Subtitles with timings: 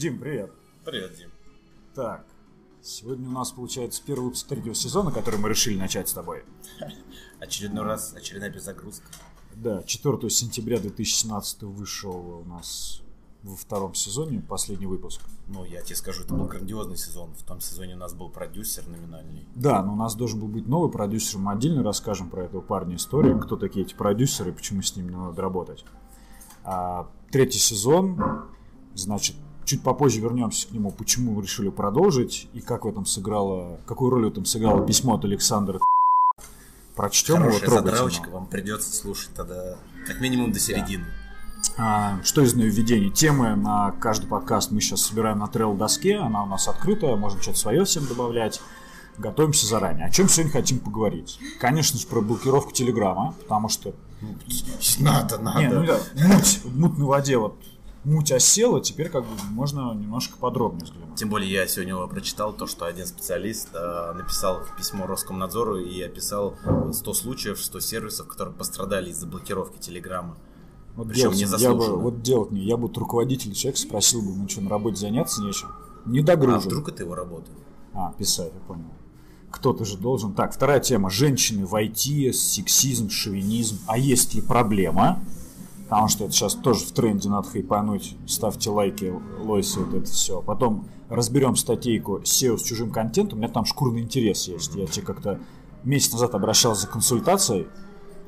[0.00, 0.50] Дим, привет.
[0.82, 1.28] Привет, Дим.
[1.94, 2.24] Так,
[2.80, 6.42] сегодня у нас получается первый выпуск третьего сезона, который мы решили начать с тобой.
[7.38, 9.04] Очередной раз, очередная перезагрузка.
[9.54, 13.02] Да, 4 сентября 2017 вышел у нас
[13.42, 15.20] во втором сезоне последний выпуск.
[15.48, 17.34] Ну, я тебе скажу, это был грандиозный сезон.
[17.34, 19.44] В том сезоне у нас был продюсер номинальный.
[19.54, 21.38] Да, но у нас должен был быть новый продюсер.
[21.40, 25.42] Мы отдельно расскажем про этого парня историю, кто такие эти продюсеры, почему с ними надо
[25.42, 25.84] работать.
[26.64, 28.48] А, третий сезон,
[28.94, 33.78] значит, чуть попозже вернемся к нему, почему мы решили продолжить и как в этом сыграло,
[33.86, 35.78] какую роль в этом сыграло письмо от Александра.
[36.96, 38.30] Прочтем Хорошая его трогательно.
[38.30, 41.06] вам придется слушать тогда как минимум до середины.
[41.78, 43.10] А, что из нововведений?
[43.10, 47.40] Темы на каждый подкаст мы сейчас собираем на трейл доске, она у нас открытая, можно
[47.40, 48.60] что-то свое всем добавлять.
[49.18, 50.06] Готовимся заранее.
[50.06, 51.38] О чем сегодня хотим поговорить?
[51.60, 53.94] Конечно же, про блокировку Телеграма, потому что
[54.98, 55.60] Надо, надо.
[55.60, 57.56] Не, ну да, муть, в мутной воде вот
[58.04, 61.16] муть осела, теперь как бы можно немножко подробнее взглянуть.
[61.16, 66.56] Тем более я сегодня прочитал то, что один специалист э, написал письмо Роскомнадзору и описал
[66.92, 70.36] 100 случаев, 100 сервисов, которые пострадали из-за блокировки Телеграма.
[70.96, 74.48] Вот Причем делать, я бы, вот делать не, я бы руководитель человек спросил бы, ну
[74.48, 75.68] что, на работе заняться нечем?
[76.06, 76.60] Не А догружен.
[76.60, 77.50] вдруг это его работа?
[77.94, 78.90] А, писать, я понял.
[79.50, 80.32] Кто-то же должен.
[80.32, 81.10] Так, вторая тема.
[81.10, 83.78] Женщины в IT, сексизм, шовинизм.
[83.86, 85.20] А есть ли проблема?
[85.90, 88.14] Потому что это сейчас тоже в тренде, надо хайпануть.
[88.26, 90.40] Ставьте лайки, лойсы, вот это все.
[90.40, 93.38] Потом разберем статейку SEO с чужим контентом.
[93.38, 94.72] У меня там шкурный интерес есть.
[94.76, 95.40] Я тебе как-то
[95.82, 97.66] месяц назад обращался за консультацией.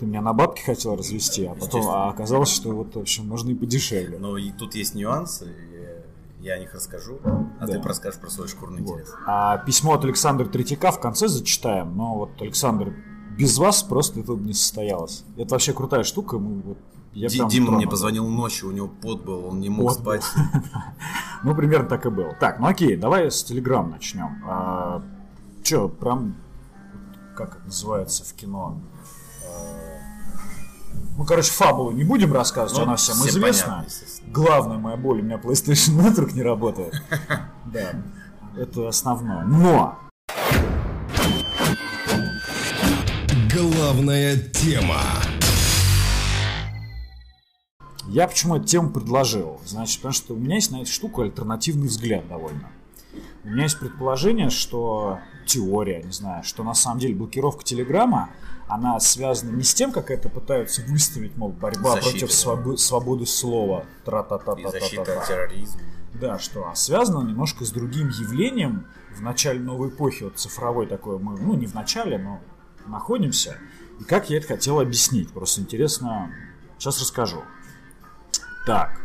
[0.01, 3.51] Ты меня на бабки хотел развести, а потом а оказалось, что вот, в общем, можно
[3.51, 4.19] и подешевле.
[4.19, 5.47] Но и тут есть нюансы,
[6.41, 7.21] я о них расскажу,
[7.61, 7.79] а Да.
[7.79, 8.95] ты расскажешь про свой шкурный Вот.
[8.95, 9.15] интерес.
[9.25, 11.97] А письмо от Александра Третьяка в конце зачитаем.
[11.97, 12.93] Но вот, Александр,
[13.39, 15.23] без вас просто это бы не состоялось.
[15.37, 16.39] Это вообще крутая штука.
[16.39, 16.79] Мы, вот,
[17.13, 17.91] я Ди- Дима мне тронут.
[17.91, 20.25] позвонил ночью, у него пот был, он не мог Пот спать.
[21.45, 22.35] Ну, примерно так и было.
[22.39, 24.43] Так, ну окей, давай с Телеграм начнем.
[24.47, 25.03] А,
[25.65, 26.37] Че, прям,
[27.37, 28.81] как это называется в кино?
[29.45, 29.49] А,
[31.19, 33.85] Ну, короче, фабулу не будем рассказывать, Ну, она всем всем известна.
[33.85, 34.33] понятно.
[34.33, 36.95] Главная моя боль, у меня PlayStation Network не работает.
[37.73, 37.93] Да,
[38.57, 39.45] это основное.
[39.45, 39.99] Но
[43.53, 45.01] Главная тема.
[48.13, 49.59] Я почему эту тему предложил?
[49.65, 52.71] Значит, потому что у меня есть на эту штуку альтернативный взгляд довольно.
[53.43, 58.29] У меня есть предположение, что теория, не знаю, что на самом деле блокировка Телеграма,
[58.69, 63.25] она связана не с тем, как это пытаются выставить, мол, борьба Защита, против свобо- свободы
[63.25, 63.87] слова.
[64.03, 64.81] И Тра-та-та-та-та-та-та.
[64.81, 65.81] защита от терроризма.
[66.13, 68.87] Да, что а связано немножко с другим явлением
[69.17, 72.41] в начале новой эпохи, вот цифровой такой, мы, ну, не в начале, но
[72.87, 73.57] находимся.
[74.01, 76.31] И как я это хотел объяснить, просто интересно,
[76.79, 77.43] сейчас расскажу.
[78.67, 79.01] Так,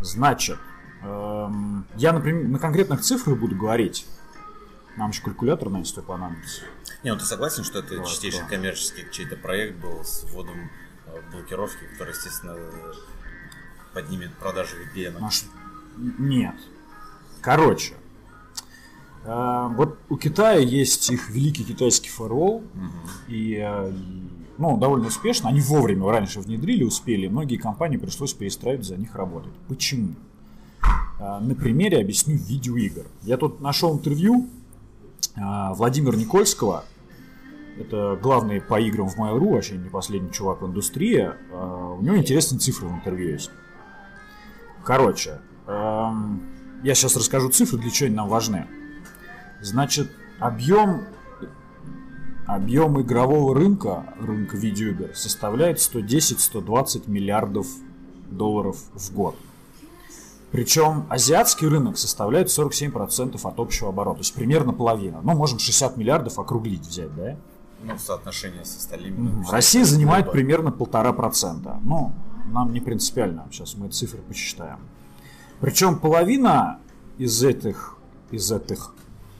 [0.00, 0.58] значит,
[1.02, 4.06] эм, я, например, на конкретных цифрах буду говорить.
[4.96, 6.62] Нам еще калькулятор на инсту понадобится.
[7.02, 8.46] Не, ну ты согласен, что это Вот, чистейший да.
[8.46, 10.70] коммерческий чей-то проект был с вводом
[11.06, 12.54] э, блокировки, который, естественно,
[13.94, 15.18] поднимет продажи VPN?
[15.18, 15.44] Наш-
[15.96, 16.54] Нет.
[17.40, 17.94] Короче,
[19.24, 22.62] э, вот у Китая есть их великий китайский фаервол,
[23.26, 25.48] и, э, и, ну, довольно успешно.
[25.48, 29.52] Они вовремя раньше внедрили, успели, многие компании пришлось перестраивать за них работать.
[29.68, 30.14] Почему?
[31.18, 33.06] Э, На примере объясню видеоигр.
[33.22, 34.48] Я тут нашел интервью
[35.36, 35.40] э,
[35.74, 36.84] Владимира Никольского,
[37.78, 41.30] это главный по играм в Mail.ru, вообще не последний чувак в индустрии.
[41.50, 43.50] Э, У него интересные цифры в интервью есть.
[44.84, 45.38] Короче,
[45.68, 48.66] я сейчас расскажу цифры, для чего они нам важны.
[49.60, 51.02] Значит, объем,
[52.54, 57.66] объем игрового рынка, рынка видеоигр, составляет 110-120 миллиардов
[58.30, 59.36] долларов в год.
[60.50, 65.20] Причем азиатский рынок составляет 47% от общего оборота, то есть примерно половина.
[65.22, 67.36] Ну, можем 60 миллиардов округлить взять, да?
[67.82, 69.16] Ну, соотношение с остальными.
[69.16, 71.80] Ну, Россия занимает это примерно полтора процента.
[71.82, 72.12] Ну,
[72.52, 73.48] нам не принципиально.
[73.50, 74.78] Сейчас мы цифры посчитаем.
[75.60, 76.78] Причем половина
[77.16, 77.96] из этих,
[78.30, 78.92] из этих,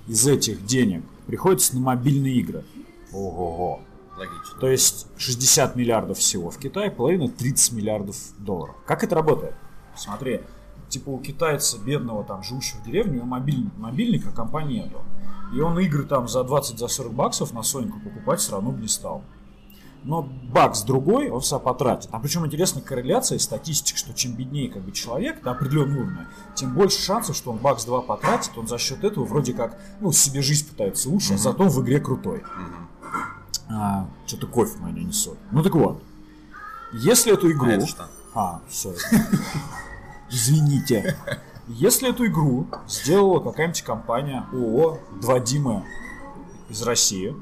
[0.09, 2.65] из этих денег приходится на мобильные игры.
[3.13, 3.81] Ого-го.
[4.17, 4.61] Логично.
[4.61, 8.77] То есть 60 миллиардов всего в Китае, половина 30 миллиардов долларов.
[8.87, 9.55] Как это работает?
[9.97, 10.43] Смотри,
[10.89, 15.01] типа у китайца бедного, там, живущего в деревне, у него мобиль- мобильника компании нету.
[15.55, 19.23] И он игры там за 20-40 баксов на Соньку покупать все равно бы не стал.
[20.05, 22.09] Но бакс другой он себя потратит.
[22.13, 26.29] А причем интересная корреляция и статистика, что чем беднее как бы, человек до определенного уровня,
[26.55, 30.11] тем больше шансов, что он бакс 2 потратит, он за счет этого вроде как, ну,
[30.11, 32.43] себе жизнь пытается лучше, а зато в игре крутой.
[33.69, 35.39] А, что-то кофе мое не несут.
[35.51, 36.03] Ну так вот,
[36.93, 37.67] если эту игру...
[37.67, 38.09] А это что?
[38.35, 38.95] А, все.
[40.31, 41.17] Извините.
[41.69, 45.85] Если эту игру сделала какая-нибудь компания ООО «Два Димы»
[46.69, 47.35] из России,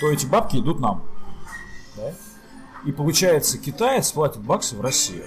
[0.00, 1.02] то эти бабки идут нам.
[1.96, 2.12] Да?
[2.84, 5.24] И получается, китаец платит баксы в Россию.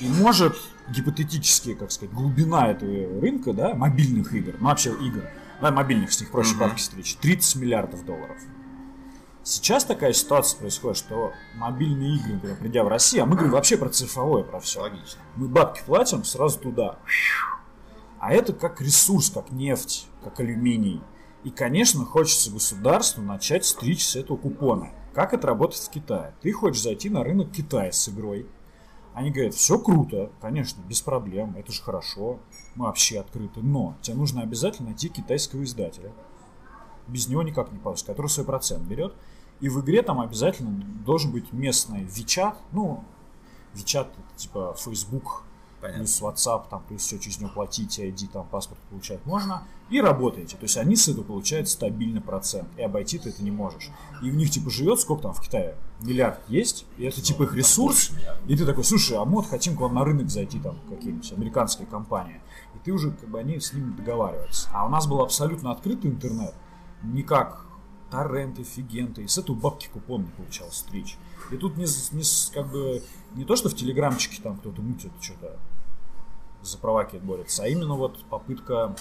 [0.00, 0.56] И может
[0.88, 5.22] гипотетически, как сказать, глубина этого рынка, да, мобильных игр, ну вообще игр,
[5.60, 6.60] да, мобильных, с них проще Мгм.
[6.60, 8.36] бабки стричь, 30 миллиардов долларов.
[9.50, 13.76] Сейчас такая ситуация происходит, что мобильные игры, например, придя в Россию, а мы говорим вообще
[13.76, 14.80] про цифровое, про все.
[14.80, 15.20] Логично.
[15.34, 17.00] Мы бабки платим сразу туда.
[18.20, 21.02] А это как ресурс, как нефть, как алюминий.
[21.42, 24.92] И, конечно, хочется государству начать стричь с этого купона.
[25.14, 26.32] Как это работает в Китае?
[26.42, 28.46] Ты хочешь зайти на рынок Китая с игрой.
[29.14, 32.38] Они говорят, все круто, конечно, без проблем, это же хорошо,
[32.76, 36.12] мы вообще открыты, но тебе нужно обязательно найти китайского издателя.
[37.08, 39.12] Без него никак не получится, который свой процент берет.
[39.60, 40.70] И в игре там обязательно
[41.04, 43.04] должен быть местный WeChat, ну,
[43.74, 45.44] это типа Facebook,
[45.80, 46.04] Понятно.
[46.04, 50.56] плюс WhatsApp, там, плюс все через него платить, ID, там, паспорт получать можно, и работаете.
[50.56, 53.90] То есть они с этого получают стабильный процент, и обойти ты это не можешь.
[54.22, 55.76] И в них, типа, живет, сколько там в Китае?
[56.00, 58.12] Миллиард есть, и это, типа, их ресурс,
[58.46, 61.32] и ты такой, слушай, а мы вот хотим к вам на рынок зайти, там, какие-нибудь
[61.32, 62.40] американские компании.
[62.74, 64.68] И ты уже, как бы, они с ними договариваются.
[64.72, 66.54] А у нас был абсолютно открытый интернет,
[67.02, 67.69] не как
[68.10, 71.16] торренты, фигенты, и с этого бабки купон не получалось стричь.
[71.50, 73.02] И тут не, не как бы
[73.34, 75.58] не то, что в телеграмчике там кто-то мутит что-то
[76.62, 78.94] за права борется, а именно вот попытка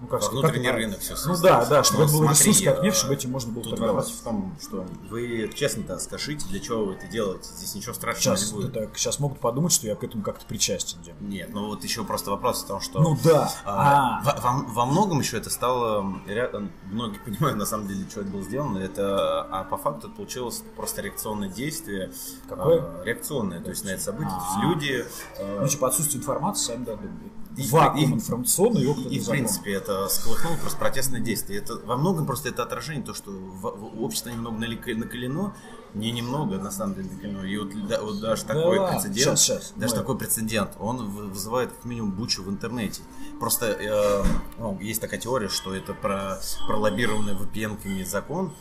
[0.00, 2.82] ну как внутренний как рынок все Ну да, да, чтобы это был ресурс как э,
[2.82, 3.96] нефть, чтобы этим можно было Тут торговать.
[4.06, 7.50] вопрос в том, что вы честно-то скажите, для чего вы это делаете.
[7.54, 8.76] Здесь ничего страшного Сейчас, не будет.
[8.76, 11.02] это- сейчас могут подумать, что я к этому как-то причастен.
[11.02, 11.14] Дим.
[11.20, 13.00] Нет, ну вот еще просто вопрос в том, что...
[13.00, 13.52] Ну да.
[13.66, 18.22] а, А, во, во- во многом еще это стало, многие понимают на самом деле, что
[18.22, 22.10] это было сделано, это, а по факту это получилось просто реакционное действие.
[22.48, 22.80] Какое?
[22.80, 24.30] а, реакционное, то есть на это событие.
[24.30, 24.48] То А.
[24.48, 25.04] есть люди...
[25.38, 27.30] э, ну типа отсутствие информации, сами додумали.
[27.56, 31.58] И- Вакуум и- информационный, его кто-то И, в принципе, это сколыхнуло просто протестное действие.
[31.58, 35.54] Это во многом просто это отражение, то, что в, в общество немного накалено,
[35.92, 37.42] не немного, на самом деле, накалено.
[37.42, 41.10] И вот, да- вот даже Да такой прецедент, щас, щас, даже мы- такой прецедент, он
[41.30, 43.02] вызывает как минимум бучу в интернете.
[43.40, 44.24] Просто э,
[44.58, 46.38] ну, есть такая теория, что это про
[46.68, 48.52] пролоббированный VPN-ками закон,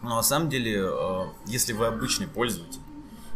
[0.00, 2.80] но на самом деле, э, если вы обычный пользователь,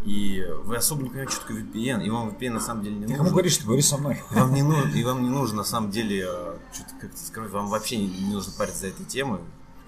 [0.07, 3.03] и вы особо не понимаете, что такое VPN, и вам VPN на самом деле не
[3.03, 3.19] Ты нужен.
[3.19, 4.23] кому говоришь, ты говори со мной.
[4.31, 7.69] Вам не нужно, и вам не нужно на самом деле, э, что-то как-то сказать, вам
[7.69, 9.41] вообще не, не нужно париться за этой темой,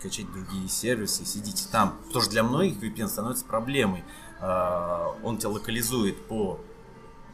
[0.03, 1.97] качать другие сервисы, сидите там.
[2.07, 4.05] Потому что для многих VPN становится проблемой.
[4.41, 6.61] Э, Он тебя локализует по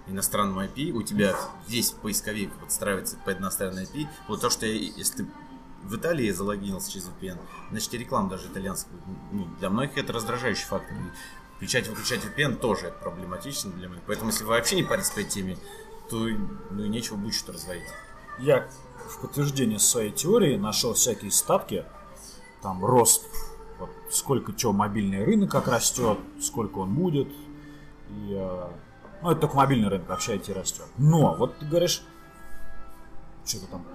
[0.06, 1.34] иностранному IP, у тебя
[1.66, 4.06] весь поисковик подстраивается под иностранный IP.
[4.28, 5.26] Вот то, что я- если ты
[5.82, 7.38] в Италии залогинился через VPN,
[7.70, 8.92] значит и реклама даже итальянская.
[9.32, 10.94] Ну, для многих это раздражающий фактор.
[11.64, 14.04] Включать выключать VPN тоже это проблематично для многих.
[14.06, 15.56] Поэтому если вы вообще не паритесь по этой теме,
[16.10, 17.88] то ну, и нечего будет что разводить.
[18.38, 18.68] Я
[19.08, 21.86] в подтверждение своей теории нашел всякие статки,
[22.60, 23.24] там рост,
[23.78, 27.28] вот сколько чего мобильный рынок как растет, сколько он будет.
[28.10, 28.68] И, э,
[29.22, 30.84] ну, это только мобильный рынок, вообще IT растет.
[30.98, 32.02] Но, вот ты говоришь,
[33.46, 33.86] что-то там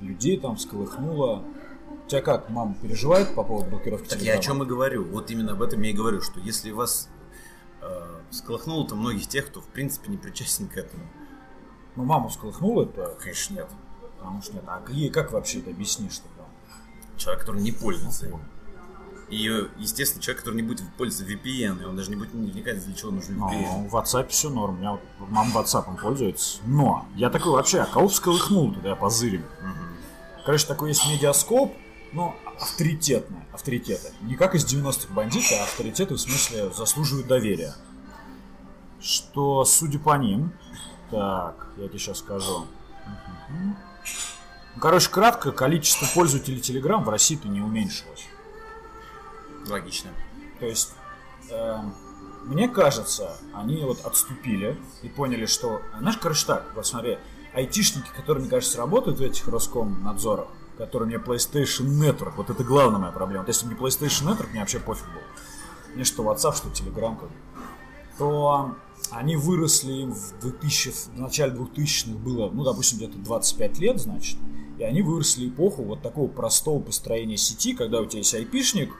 [0.00, 1.44] людей там сколыхнуло.
[2.06, 5.04] У тебя как, мама переживает по поводу блокировки Так я о чем и говорю.
[5.04, 7.10] Вот именно об этом я и говорю, что если вас
[7.80, 11.04] э, сколыхнуло, то многих тех, кто в принципе не причастен к этому.
[11.96, 13.68] Ну, маму сколыхнуло это, Конечно, нет.
[14.18, 14.64] потому что нет.
[14.66, 16.44] А ей как вообще это объяснишь тогда?
[17.16, 18.40] Человек, который не пользуется им.
[19.28, 19.42] И,
[19.76, 23.10] естественно, человек, который не будет пользоваться VPN, и он даже не будет вникать, для чего
[23.10, 23.82] нужен VPN.
[23.82, 24.76] Ну, в WhatsApp все норм.
[24.76, 26.60] У меня вот мама WhatsApp пользуется.
[26.64, 29.44] Но я такой вообще, а кого всколыхнул тогда позырим?
[30.46, 31.74] Короче, такой есть медиаскоп,
[32.12, 34.12] но авторитетный, авторитеты.
[34.22, 37.74] Не как из 90-х бандиты, а авторитеты в смысле заслуживают доверия.
[39.00, 40.52] Что, судя по ним,
[41.10, 42.66] так, я тебе сейчас скажу.
[44.80, 48.26] Короче, кратко, количество пользователей Telegram в России-то не уменьшилось.
[49.68, 50.10] Логично.
[50.60, 50.92] То есть,
[51.50, 51.78] э,
[52.44, 55.82] мне кажется, они вот отступили и поняли, что...
[55.98, 57.18] Знаешь, короче так, вот смотри,
[57.54, 60.48] айтишники, которые, мне кажется, работают в этих Роскомнадзорах,
[60.78, 63.42] которые мне PlayStation Network, вот это главная моя проблема.
[63.42, 65.94] Вот если бы не PlayStation Network, мне вообще пофиг был.
[65.94, 67.28] Мне что WhatsApp, что Telegram, как
[68.18, 68.74] то
[69.10, 74.38] они выросли в, 2000, в начале 2000-х было, ну, допустим, где-то 25 лет, значит,
[74.78, 78.92] и они выросли эпоху вот такого простого построения сети, когда у тебя есть айпишник,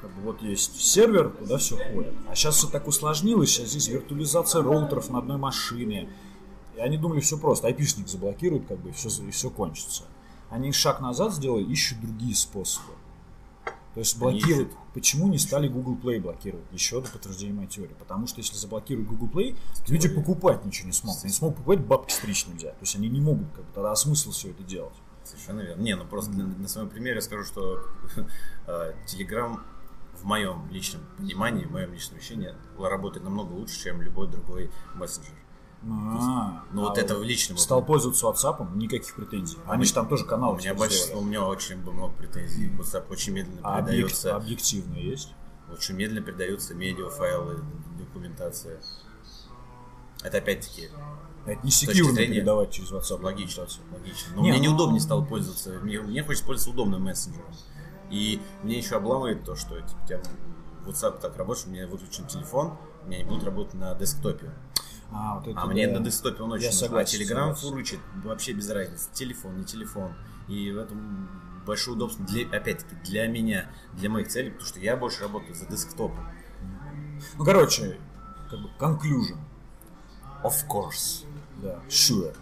[0.00, 2.14] как бы вот есть сервер, туда все ходит.
[2.28, 6.08] А сейчас все так усложнилось, сейчас здесь виртуализация роутеров на одной машине.
[6.76, 10.04] И они думали, все просто, айпишник заблокируют, как бы, и все, и все кончится.
[10.52, 12.92] Они шаг назад сделали, ищут другие способы.
[13.94, 14.70] То есть блокируют.
[14.92, 16.66] Почему не стали Google Play блокировать?
[16.72, 17.94] Еще до подтверждения моей теории.
[17.98, 19.56] Потому что если заблокируют Google Play,
[19.88, 21.24] люди покупать ничего не смогут.
[21.24, 22.70] Они смогут покупать, бабки стричь нельзя.
[22.70, 24.94] То есть они не могут, как бы, тогда смысл все это делать.
[25.24, 25.80] Совершенно верно.
[25.80, 27.80] Не, ну просто на, на своем примере скажу, что
[29.06, 29.58] Telegram
[30.20, 35.34] в моем личном понимании, в моем личном ощущении работает намного лучше, чем любой другой мессенджер.
[35.84, 37.56] А, ну вот а это в личном.
[37.58, 39.58] Стал пользоваться WhatsApp, никаких претензий.
[39.66, 40.52] Они же там тоже канал.
[40.52, 42.68] У меня, большинство, у меня очень много претензий.
[42.70, 44.30] WhatsApp очень медленно А передается.
[44.36, 45.34] объек- объективно есть?
[45.72, 47.58] Очень медленно передаются медиафайлы,
[47.98, 48.80] документация.
[50.22, 50.88] Это опять-таки
[51.46, 53.22] Это не секьюрно передавать через WhatsApp.
[53.22, 53.66] логично.
[53.90, 54.36] логично.
[54.36, 55.70] Но Не, мне ну- неудобнее стало пользоваться.
[55.82, 57.46] Мне, мне хочется пользоваться удобным мессенджером.
[58.10, 60.22] И мне еще обламывает то, что типа, у тебя
[60.86, 64.52] WhatsApp так работает, что у меня выключен телефон, у меня не будет работать на десктопе.
[65.14, 65.98] А, вот это А мне да.
[65.98, 66.80] на десктопе он очень Я нужен.
[66.80, 69.08] согласен, а Telegram фурычит вообще без разницы.
[69.12, 70.12] Телефон, не телефон.
[70.48, 71.28] И в этом
[71.66, 75.66] большое удобство, для, опять-таки, для меня, для моих целей, потому что я больше работаю за
[75.66, 76.26] десктопом.
[77.38, 77.98] Ну, короче,
[78.50, 79.38] как бы conclusion.
[80.42, 81.24] Of course.
[81.62, 82.34] Да, sure.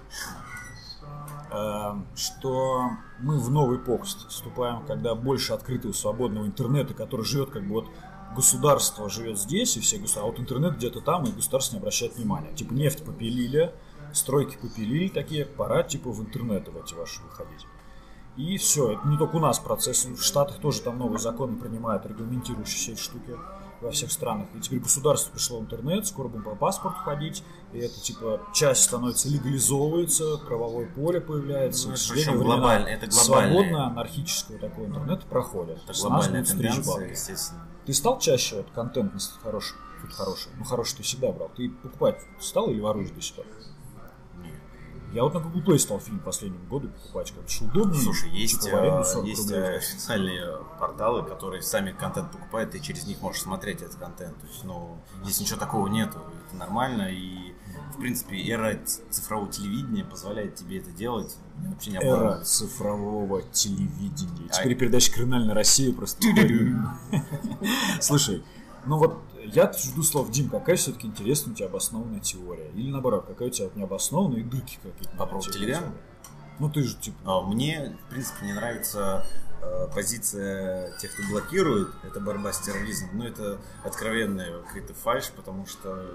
[1.51, 7.65] Эм, Что мы в новый эпоху вступаем, когда больше открытого свободного интернета, который живет как
[7.65, 7.89] бы вот
[8.35, 12.17] государство живет здесь, и все государства, а вот интернет где-то там, и государство не обращает
[12.17, 12.53] внимания.
[12.55, 13.75] Типа нефть попилили,
[14.13, 17.67] стройки попилили такие, пора типа в интернеты в эти ваши выходить.
[18.37, 22.07] И все, это не только у нас процесс, в Штатах тоже там новые законы принимают,
[22.07, 23.37] регламентирующие все эти штуки
[23.81, 24.47] во всех странах.
[24.55, 28.85] И теперь государство пришло в интернет, скоро будем по паспорту ходить, и это типа часть
[28.85, 31.89] становится легализовывается, правовое поле появляется.
[31.89, 33.53] Ну, это причем глобально- это глобальное.
[33.53, 35.79] свободно анархического такого интернета проходят.
[35.89, 37.67] Это глобальная тенденция, естественно.
[37.87, 41.51] Ты стал чаще вот, контент хороший, тут хороший, ну хороший ты всегда брал.
[41.57, 43.47] Ты покупать стал или воруешь до сих пор?
[45.13, 48.01] Я вот на Google Play стал фильм последним году покупать, как что удобнее.
[48.01, 49.77] Слушай, есть, типа, аренду э, 40 есть рублей.
[49.77, 54.41] официальные порталы, которые сами контент покупают, и через них можешь смотреть этот контент.
[54.41, 57.50] То есть, ну, здесь ничего такого нету, это нормально, и,
[57.95, 58.79] в принципе, эра
[59.11, 61.37] цифрового телевидения позволяет тебе это делать.
[61.59, 64.49] Меня вообще не Эра цифрового телевидения.
[64.51, 66.23] А- Теперь передача «Криминальная Россия» просто...
[68.01, 68.43] Слушай,
[68.87, 72.71] ну вот я жду слов, Дим, какая все-таки интересная у тебя обоснованная теория?
[72.75, 75.17] Или наоборот, какая у тебя необоснованная и дырки какие-то?
[75.17, 75.87] По поводу Тебе Телеграма?
[75.87, 76.01] хотя бы?
[76.61, 77.17] Ну ты же типа...
[77.25, 79.25] А, Мне, в принципе, не нравится
[79.63, 81.89] э, позиция тех, кто блокирует.
[82.03, 83.11] Это борьба с терроризмом.
[83.19, 86.07] Ну, это откровенная какая-то фальш, потому что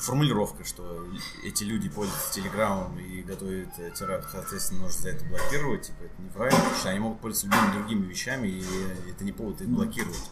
[0.00, 1.06] формулировка, что
[1.44, 6.22] эти люди пользуются телеграммом и готовят э, теракт, соответственно, нужно за это блокировать, типа, это
[6.22, 8.64] неправильно, потому что они могут пользоваться любыми другими вещами, и
[9.10, 10.30] это не повод их блокировать.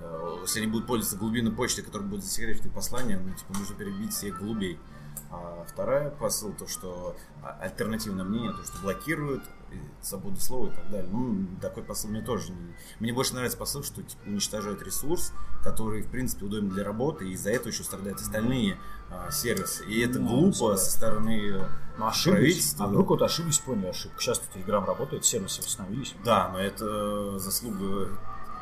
[0.00, 4.12] Э, Если они будут пользоваться глубинной почтой, которая будет засекречивать послания, ну, типа, нужно перебить
[4.12, 4.78] всех голубей.
[5.30, 9.42] А вторая посыл, то, что а- альтернативное мнение, то, что блокируют
[10.00, 11.08] свободу слова и так далее.
[11.12, 12.74] Ну, такой посыл мне тоже не...
[13.00, 15.32] Мне больше нравится посыл, что типа, уничтожают ресурс,
[15.62, 18.78] который, в принципе, удобен для работы, и из-за этого еще страдают остальные
[19.10, 19.84] а, сервисы.
[19.86, 20.76] И это Ну, глупо да.
[20.78, 21.64] со стороны
[21.98, 22.76] Ну, ошиблись.
[22.78, 24.20] А вдруг вот ошиблись, поняли ошибку.
[24.20, 26.14] Сейчас тут Telegram работает, сервисы восстановились.
[26.24, 28.08] Да, но это заслуга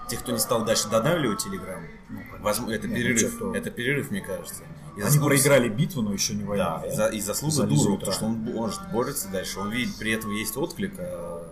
[0.09, 1.83] тех, кто не стал дальше додавливать Телеграм.
[2.09, 2.39] Ну, конечно.
[2.41, 3.33] Возможно, это Нет, перерыв.
[3.33, 4.63] ну, кто- Это перерыв, мне кажется.
[4.97, 6.65] И Они заслуга- проиграли битву, но еще не войну.
[6.65, 9.61] Да, и, за- и заслуга Дурова, потому что он, он же борется дальше.
[9.61, 10.95] Он видит, при этом есть отклик.
[10.99, 11.43] а,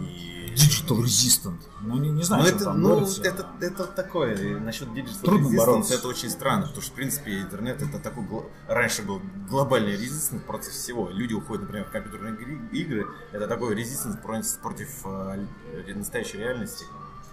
[0.00, 0.54] и...
[0.54, 1.60] Digital Resistant.
[1.82, 3.22] Ну, не, не знаю, Ну, это, там ну, борется.
[3.22, 4.34] это, это такое.
[4.34, 5.94] И насчет Digital Трудно Resistance бороться.
[5.94, 8.24] это очень странно, потому что, в принципе, интернет это такой...
[8.66, 11.08] Раньше был глобальный резистанс против всего.
[11.10, 13.06] Люди уходят, например, в компьютерные игры- игры.
[13.32, 15.46] Это такой резистанс против, против э,
[15.94, 16.84] настоящей реальности.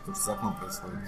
[0.06, 1.00] То, что за окном происходит.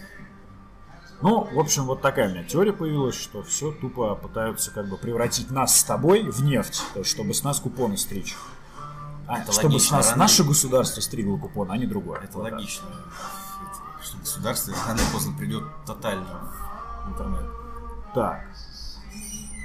[1.22, 4.96] Ну, в общем, вот такая у меня теория появилась, что все тупо пытаются как бы
[4.98, 8.36] превратить нас с тобой в нефть, то есть чтобы с нас купоны стричь.
[9.28, 12.22] А, Это чтобы с логично, нас рано наше государство стригло купоны, а не другое.
[12.22, 12.86] Это Вот логично.
[12.88, 16.54] Это- Что государство рано или поздно придет тотально
[17.06, 17.46] в интернет.
[18.16, 18.46] Так.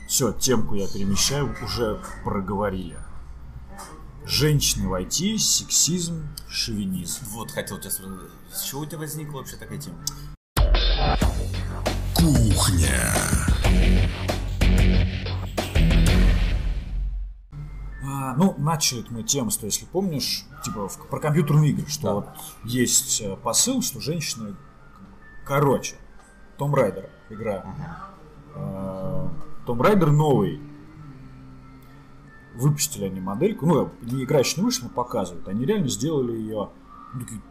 [0.09, 2.99] Все, темку я перемещаю, уже проговорили.
[4.27, 7.25] Женщины в IT, сексизм, шовинизм.
[7.27, 8.13] Вот, хотел тебя спросить,
[8.53, 9.99] с чего у тебя возникла вообще такая тема?
[12.25, 12.89] Кухня.
[18.03, 22.15] А, ну, начали мы тему, что если помнишь, типа в- про компьютерные игры, что Да.
[22.15, 22.29] вот
[22.65, 24.57] есть э, посыл, что женщины,
[25.45, 25.97] короче,
[26.57, 27.63] Том Райдер игра,
[29.67, 30.63] Том Райдер новый,
[32.55, 36.71] выпустили они модельку, ну, не игра еще не вышла, но показывают, они реально сделали ее,
[37.13, 37.43] ну, такие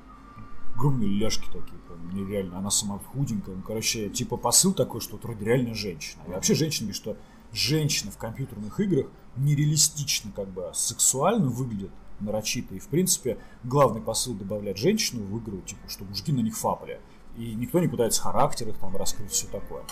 [0.76, 1.78] огромные ляжки такие,
[2.14, 6.22] нереально, она сама худенькая, ну, короче, типа посыл такой, что вот вроде реально женщина.
[6.28, 7.18] И вообще женщина говорит, что
[7.52, 12.76] женщина в компьютерных играх нереалистично как бы сексуально выглядит, нарочито.
[12.76, 17.00] И, в принципе, главный посыл добавлять женщину в игру, типа, что мужики на них фапали.
[17.38, 19.84] И никто не пытается характер их там раскрыть, все такое.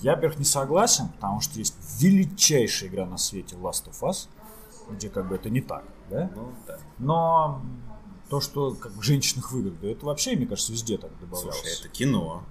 [0.00, 4.28] Я, во-первых, не согласен, потому что есть величайшая игра на свете Last of Us,
[4.90, 6.30] где как бы это не так, да?
[6.34, 6.78] Ну, да.
[6.98, 7.62] Но
[8.30, 11.56] то, что как бы женщинах выгода, это вообще, мне кажется, везде так добавлялось.
[11.56, 12.44] Слушай, это кино.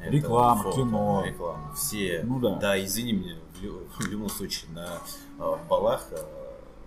[0.00, 1.24] Это Реклама, фото, кино.
[1.26, 1.74] Реклама.
[1.74, 2.22] Все.
[2.24, 2.58] Ну да.
[2.84, 5.00] извини меня, в, лю- в любом случае, на
[5.40, 6.24] э, балах э,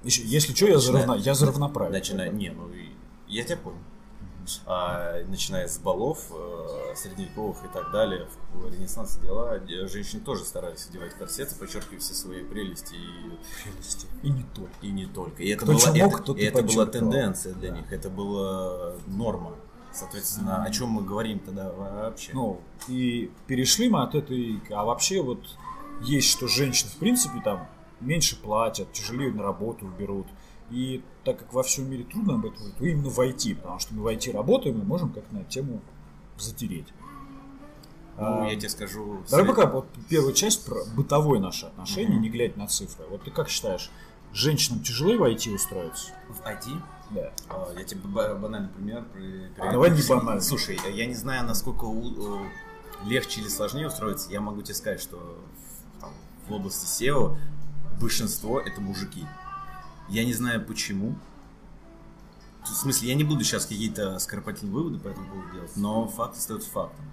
[0.04, 1.92] Еще- если что, я за, равно- я за равноправие.
[2.00, 2.32] начиная.
[2.32, 2.70] Не, ну
[3.28, 3.78] я тебя понял.
[4.66, 10.88] А, начиная с балов, э, средневековых и так далее, в Ренессансе дела, женщины тоже старались
[10.88, 14.08] одевать корсеты, подчеркивая все свои прелести и Прелести.
[14.24, 14.72] И не только.
[14.82, 15.44] И не только.
[15.44, 17.78] И это, Кто была, мог, это, это была тенденция для Да.
[17.78, 19.56] них, это была норма.
[19.94, 22.32] Соответственно, о чем мы говорим тогда вообще?
[22.34, 24.62] Ну, и перешли мы от этой...
[24.72, 25.40] А вообще вот
[26.02, 27.68] есть, что женщины, в принципе, там
[28.00, 30.28] меньше платят, тяжелее на работу берут.
[30.72, 33.80] И так как во всем мире трудно об этом говорить, то именно в IT, потому
[33.80, 35.82] что мы в IT работаем, мы можем как-то на эту тему
[36.38, 36.88] затереть.
[38.18, 39.22] ну, А, я тебе скажу...
[39.30, 43.06] Давай пока вот первая часть про бытовое наше отношение, не глядя на цифры.
[43.10, 43.92] Вот ты как считаешь,
[44.34, 46.12] женщинам тяжелее в IT устроиться?
[46.30, 46.82] В IT?
[47.12, 47.32] Да.
[47.50, 49.04] А, Я тебе ба- банальный пример.
[49.14, 50.42] при- при- Давай не банальный.
[50.42, 52.46] Слушай, я не знаю, насколько у-
[53.06, 54.32] легче или сложнее устроиться.
[54.32, 56.12] Я могу тебе сказать, что в, там,
[56.48, 57.36] в области SEO
[58.00, 59.26] большинство это мужики.
[60.12, 61.16] Я не знаю почему.
[62.64, 66.38] В смысле, я не буду сейчас какие-то скоропательные выводы по этому поводу делать, но факт
[66.38, 67.06] остается фактом.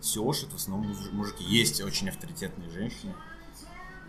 [0.00, 1.44] Это в основном муж- мужики.
[1.44, 3.14] Есть очень авторитетные женщины.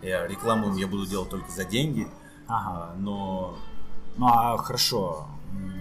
[0.02, 2.08] Я рекламу им я буду делать только за деньги,
[2.48, 2.92] Ага.
[2.92, 3.56] а, но
[4.16, 5.28] Ну а хорошо.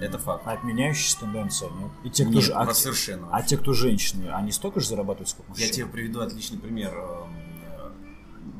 [0.02, 0.46] Это факт.
[0.46, 1.92] Отменяющаяся тенденция, нет?
[2.04, 3.28] И те, кто Нет, же, а, совершенно.
[3.32, 5.68] а те, кто женщины, они столько же зарабатывают, сколько мужчины?
[5.68, 6.94] Я тебе приведу отличный пример.
[6.94, 7.92] Эм, э,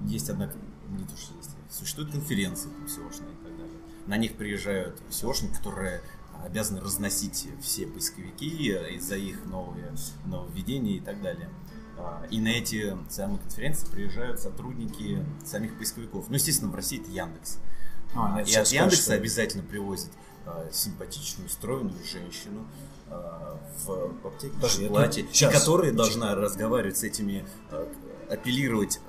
[0.08, 2.88] Есть одна, не то что есть, существуют конференции там,
[3.20, 3.31] далее.
[4.08, 6.02] На них приезжают SEOшники, которые
[6.44, 8.48] обязаны разносить все поисковики
[8.96, 9.94] из-за их новые
[10.26, 11.50] нововведения и так далее.
[11.98, 16.30] А, И на эти самые конференции приезжают сотрудники самих поисковиков.
[16.30, 17.60] Ну, естественно, в России это Яндекс.
[18.16, 20.10] А, нет, И сейчас от Яндекса что- обязательно привозят
[20.46, 22.66] а, симпатичную, стройную женщину
[23.08, 25.54] а, в это платье, щас.
[25.54, 27.88] которая должна разговаривать с этими, а,
[28.32, 29.00] апеллировать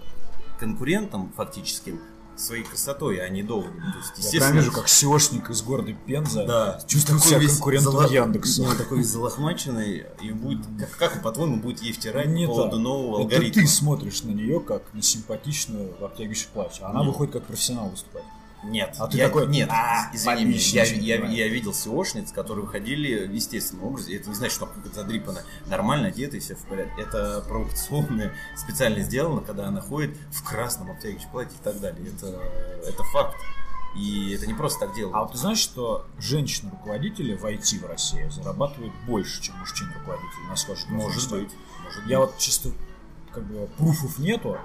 [0.59, 2.01] конкурентам фактическим
[2.37, 3.93] своей красотой, а не доводами.
[3.93, 7.51] То есть, Я прям вижу, как SEOшник из города Пенза да, чувствует такой себя весь
[7.53, 8.63] конкурентом зала- Яндекса.
[8.63, 12.71] ну, такой весь залохмаченный, и будет, как, как по-твоему, будет ей втирать Не по поводу
[12.77, 12.81] так.
[12.81, 13.63] нового Это алгоритма?
[13.63, 17.09] ты смотришь на нее как на симпатичную в обтягивающем платье, а она Нет.
[17.09, 18.25] выходит как профессионал выступать.
[18.63, 21.37] Нет, А ты я, такой, нет, «А, извини меня, я, я, понимаю».
[21.37, 26.37] я видел SEOшниц, которые выходили в естественном образе, это не значит, что задрипана, нормально одета
[26.37, 27.03] и все в порядке.
[27.03, 32.07] Это провокационно, специально сделано, когда она ходит в красном обтягивающем платье и так далее.
[32.09, 32.41] Это,
[32.87, 33.35] это факт.
[33.97, 35.15] И это не просто так делают.
[35.17, 40.49] А вот ты знаешь, что женщины-руководители в IT в России зарабатывают больше, чем мужчин-руководители?
[40.49, 41.51] Насколько Может быть.
[41.85, 42.31] Может Я быть.
[42.31, 42.71] вот чисто,
[43.33, 44.57] как бы, пруфов нету.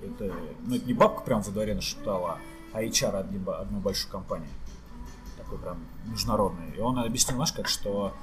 [0.00, 2.38] Это, ну, это не бабка прям во дворе нашептала, а
[2.74, 4.48] HR одни- одной большой компании.
[5.36, 6.70] Такой прям международный.
[6.76, 8.14] И он объяснил, знаешь, как, что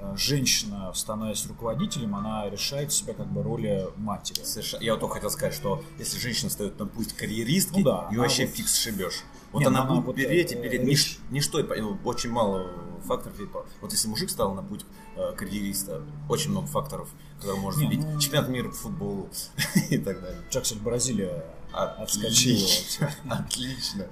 [0.00, 4.42] э, женщина, становясь руководителем, она решает себя как бы роли матери.
[4.44, 8.08] Совершенно- Я вот только хотел сказать, что если женщина встает на путь карьеристки, Ну да,
[8.10, 9.22] ее вообще вот- фиг сшибешь.
[9.52, 11.58] Вот Не, она ну будет вот, переть и э, реш- Нич- Ничто,
[12.04, 12.70] очень мало
[13.06, 13.36] факторов.
[13.80, 14.84] Вот если мужик стал на путь
[15.16, 17.08] э, карьериста, очень много факторов,
[17.38, 19.30] которые может Не, ну- Чемпионат мира по футболу
[19.90, 20.42] и так далее.
[20.50, 22.58] Сейчас, кстати, Бразилия отскочила.
[22.58, 23.10] Отлично.
[23.30, 24.04] Отлично.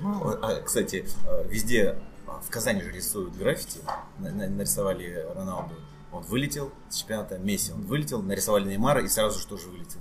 [0.00, 3.80] Ну, А, Кстати, э, везде а, в Казани же рисуют граффити.
[4.18, 5.74] На- на- Нарисовали Роналду.
[6.12, 7.38] Он вылетел с чемпионата.
[7.38, 8.22] Месси он вылетел.
[8.22, 10.00] Нарисовали Неймара и сразу же тоже вылетел.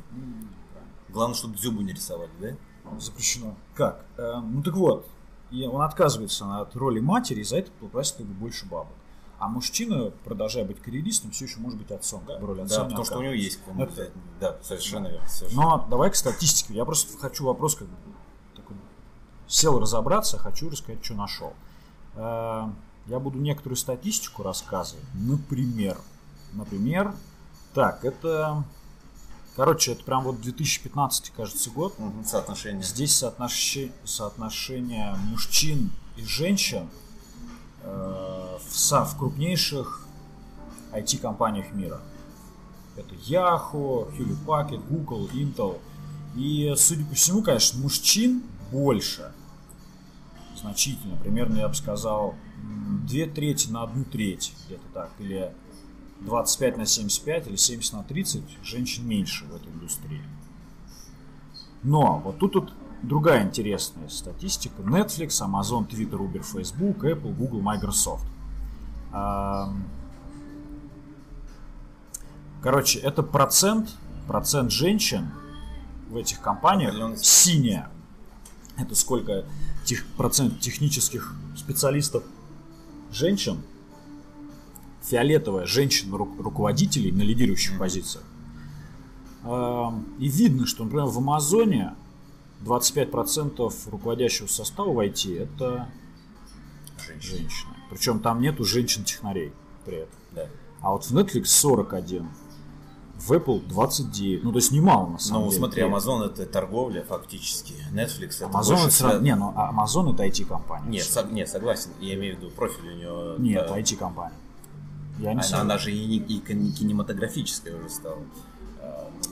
[1.09, 2.55] Главное, чтобы Дзюбу не рисовали, да?
[2.99, 3.55] Запрещено.
[3.73, 4.05] Как?
[4.17, 5.07] Э, ну так вот,
[5.51, 8.93] и он отказывается от роли матери, и за это платит как бы больше бабок.
[9.37, 12.23] А мужчина, продолжая быть карьеристом, все еще может быть отцом.
[12.25, 14.09] Бы роль отца Да, потому что у него есть кому Это-.
[14.39, 15.27] Да, совершенно верно.
[15.27, 15.61] совершенно.
[15.61, 16.73] Но давай к статистике.
[16.73, 17.95] Я просто хочу вопрос как бы
[18.55, 18.77] такой,
[19.47, 21.53] сел разобраться, хочу рассказать, что нашел.
[22.15, 22.69] Э,
[23.07, 25.03] Я буду некоторую статистику рассказывать.
[25.13, 25.97] Например,
[26.53, 27.13] например,
[27.73, 28.63] так, это,
[29.55, 31.97] короче, это прям вот 2015, кажется, год.
[31.99, 32.83] Мгм, Соотношение.
[32.83, 36.89] Здесь соотноше- соотношение мужчин и женщин
[37.83, 40.05] э, в, со- в крупнейших
[40.93, 42.01] IT-компаниях мира.
[42.95, 45.79] Это Yahoo, Hewlett Packard, Google, Intel.
[46.35, 49.31] И, судя по всему, конечно, мужчин больше.
[50.59, 51.15] Значительно.
[51.17, 52.35] Примерно, я бы сказал,
[53.07, 54.53] две трети на одну треть.
[54.65, 55.11] Где-то так.
[55.19, 55.51] Или
[56.25, 58.43] 25 на 75, или 70 на 30.
[58.63, 60.21] Женщин меньше в этой индустрии.
[61.83, 64.81] Но вот тут вот другая интересная статистика.
[64.81, 68.25] Netflix, Amazon, Twitter, Uber, Facebook, Apple, Google, Microsoft.
[72.61, 73.95] Короче, это процент,
[74.27, 75.29] процент женщин
[76.09, 77.89] в этих компаниях синяя.
[78.77, 79.45] Это сколько
[79.85, 82.23] тех, процент технических специалистов
[83.11, 83.61] женщин,
[85.05, 88.23] фиолетовая женщин руководителей на лидирующих позициях.
[89.45, 91.93] И видно, что, например, в Амазоне
[92.63, 95.87] 25% руководящего состава в IT это
[97.05, 97.37] женщины.
[97.37, 97.73] женщины.
[97.89, 99.53] Причем там нету женщин-технарей
[99.85, 100.15] при этом.
[100.31, 100.47] Да.
[100.81, 102.27] А вот в Netflix 41,
[103.17, 104.43] в Apple 29.
[104.43, 105.61] Ну, то есть немало на самом ну, деле.
[105.61, 107.73] Ну, смотри, Amazon это торговля фактически.
[107.93, 108.85] Netflix это Amazon больше...
[108.85, 109.21] это сразу...
[109.21, 110.89] Не, ну Amazon это IT-компания.
[110.89, 111.23] Нет, со...
[111.23, 111.91] нет, согласен.
[111.99, 113.35] Я имею в виду профиль у него.
[113.37, 113.79] Нет, да.
[113.79, 114.35] IT-компания.
[115.19, 118.19] Я не она, она же и, и кинематографическая уже стала.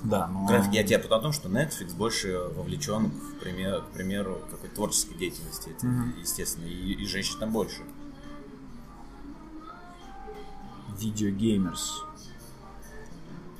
[0.03, 0.45] Да, но...
[0.45, 5.15] График, я тебе о том, что Netflix больше вовлечен, к примеру, к примеру какой-то творческой
[5.15, 6.15] деятельности, это Мгм.
[6.19, 7.83] естественно, и, и женщин там больше.
[10.99, 12.03] Видеогеймерс.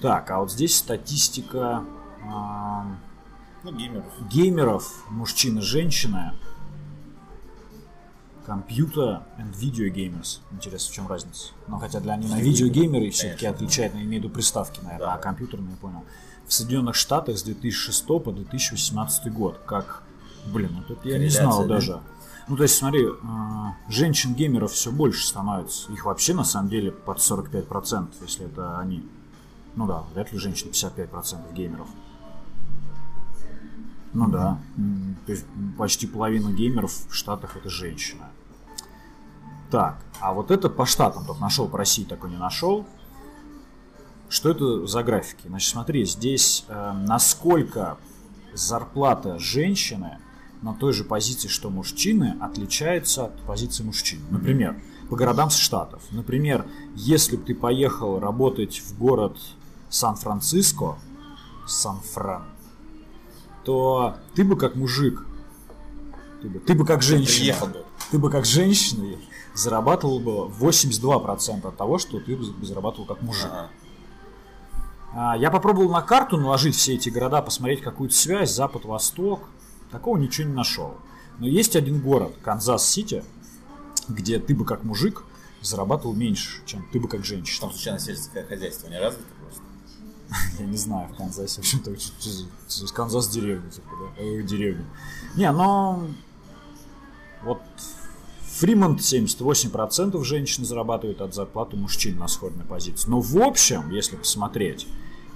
[0.01, 1.83] Так, а вот здесь статистика
[2.25, 2.99] ам,
[3.63, 4.05] Ну, геймеров.
[4.29, 6.33] геймеров, мужчины, женщины.
[8.45, 10.39] Компьютер and video gamers.
[10.51, 11.51] Интересно, в чем разница?
[11.67, 15.13] Ну, хотя для них видеогеймеры все-таки отличают, но имею в виду приставки, наверное, Да.
[15.13, 16.03] а компьютерные, я понял.
[16.45, 19.62] В Соединенных Штатах с 2006 по 2018 год.
[19.65, 20.03] Как,
[20.47, 21.67] блин, вот это я не Корреляция, знал да?
[21.75, 22.01] даже.
[22.49, 23.12] Ну, то есть, смотри, э,
[23.88, 25.89] женщин-геймеров все больше становится.
[25.93, 29.08] Их вообще, на самом деле, под 45%, если это они.
[29.77, 31.88] Ну да, вряд ли женщин 55% геймеров.
[34.12, 34.60] Ну да.
[34.77, 35.45] М, То есть
[35.77, 38.29] почти половина геймеров в Штатах это женщина.
[39.73, 42.86] Так, а вот это по штатам только нашел, по России такой не нашел.
[44.29, 45.47] Что это за графики?
[45.47, 47.97] Значит, смотри, здесь э, насколько
[48.53, 50.19] зарплата женщины
[50.62, 54.19] на той же позиции, что мужчины, отличается от позиции мужчин.
[54.29, 56.03] Например, по городам с штатов.
[56.12, 59.39] Например, если бы ты поехал работать в город
[59.89, 60.99] Сан-Франциско,
[61.65, 62.45] Сан-Фран,
[63.63, 65.25] то ты бы как мужик,
[66.43, 67.55] ты бы, ты бы как женщина,
[68.12, 69.17] ты бы как женщина
[69.53, 73.49] зарабатывал бы 82% от того, что ты бы зарабатывал как мужик.
[73.51, 73.69] Ага.
[75.15, 79.41] А, Я попробовал на карту наложить все эти города, посмотреть какую-то связь, запад-восток.
[79.91, 80.95] Такого ничего не нашел.
[81.37, 83.23] Но есть один город, Канзас-Сити,
[84.07, 85.23] где ты бы как мужик
[85.61, 87.61] зарабатывал меньше, чем ты бы как женщина.
[87.61, 89.61] Там случайно сельское хозяйство не развито просто.
[90.59, 91.95] Я не знаю, в Канзасе вообще-то
[92.93, 94.21] Канзас деревня, типа, да?
[94.21, 94.85] Э, деревня.
[95.35, 96.07] Не, но
[97.43, 97.61] вот
[98.63, 103.10] Фримонт 78% женщин зарабатывают от зарплаты мужчин на сходной позиции.
[103.10, 104.88] Но в общем, если посмотреть,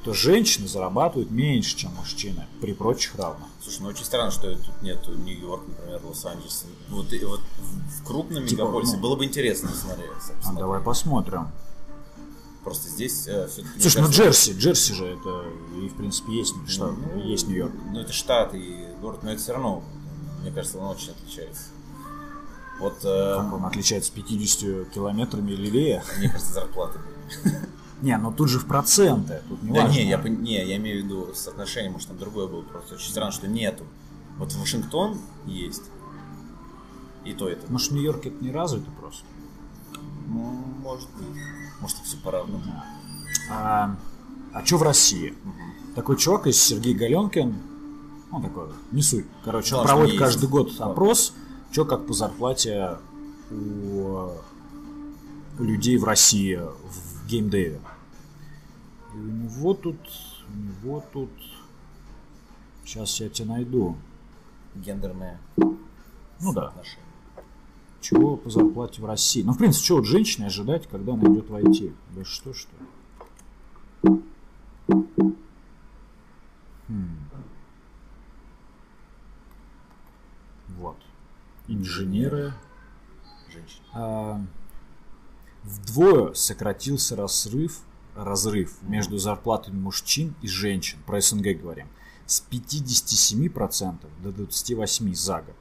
[0.06, 3.50] то женщины зарабатывают меньше, чем мужчины при прочих равных.
[3.62, 6.68] Слушай, ну очень странно, что тут нету Нью-Йорк, например, Лос-Анджелес.
[6.88, 7.42] Вот, и вот
[8.00, 9.02] в крупном Типа, мегаполисе ну.
[9.02, 10.10] было бы интересно смотреть.
[10.46, 11.50] А давай посмотрим.
[12.64, 13.82] Просто здесь все-таки...
[13.82, 15.44] Слушай, ну Джерси, Джерси же это
[15.84, 16.94] и в принципе есть штат,
[17.26, 17.74] есть Нью-Йорк.
[17.92, 19.84] Ну, это штат и город, но это все равно,
[20.44, 21.64] мне кажется, он очень отличается.
[22.80, 26.04] Вот, э, Как он отличается 50 километрами левее?
[26.18, 27.00] мне кажется, зарплаты.
[28.02, 29.42] Не, ну тут же в проценты.
[29.50, 29.94] Тут не Да важно.
[29.96, 32.62] не, я, не, я имею в виду соотношение, может, там другое было.
[32.62, 33.86] Просто очень странно, что нету.
[34.38, 35.82] Вот Вашингтон есть.
[37.26, 37.70] И то это.
[37.72, 39.24] Может, в Нью-Йорке это не развито просто?
[40.28, 40.44] Ну,
[40.84, 41.26] может быть.
[41.82, 42.64] Может, все по-равному.
[43.50, 43.96] А,
[44.54, 45.34] а что в России?
[45.96, 47.56] Такой чувак из Сергей Галенкин,
[48.32, 49.26] он такой, не суть.
[49.44, 51.34] Короче, он проводит каждый год опрос,
[51.72, 52.98] что как по зарплате
[53.52, 54.30] у,
[55.60, 57.80] людей в России в геймдеве.
[59.14, 59.98] И у него тут,
[60.50, 61.30] у него тут,
[62.84, 63.96] сейчас я тебе найду.
[64.76, 67.04] Гендерное Ну да, отношение.
[68.00, 69.42] чего по зарплате в России.
[69.42, 71.94] Ну, в принципе, что от женщины ожидать, когда она идет в IT?
[72.16, 72.70] Да что, что?
[76.88, 77.18] Хм.
[80.78, 80.98] Вот.
[81.68, 82.54] Инженеры.
[83.52, 83.82] Женщин.
[83.94, 84.42] А,
[85.64, 87.80] вдвое сократился разрыв,
[88.16, 91.88] разрыв между зарплатами мужчин и женщин, про СНГ говорим,
[92.26, 95.56] с 57% до 28% за год.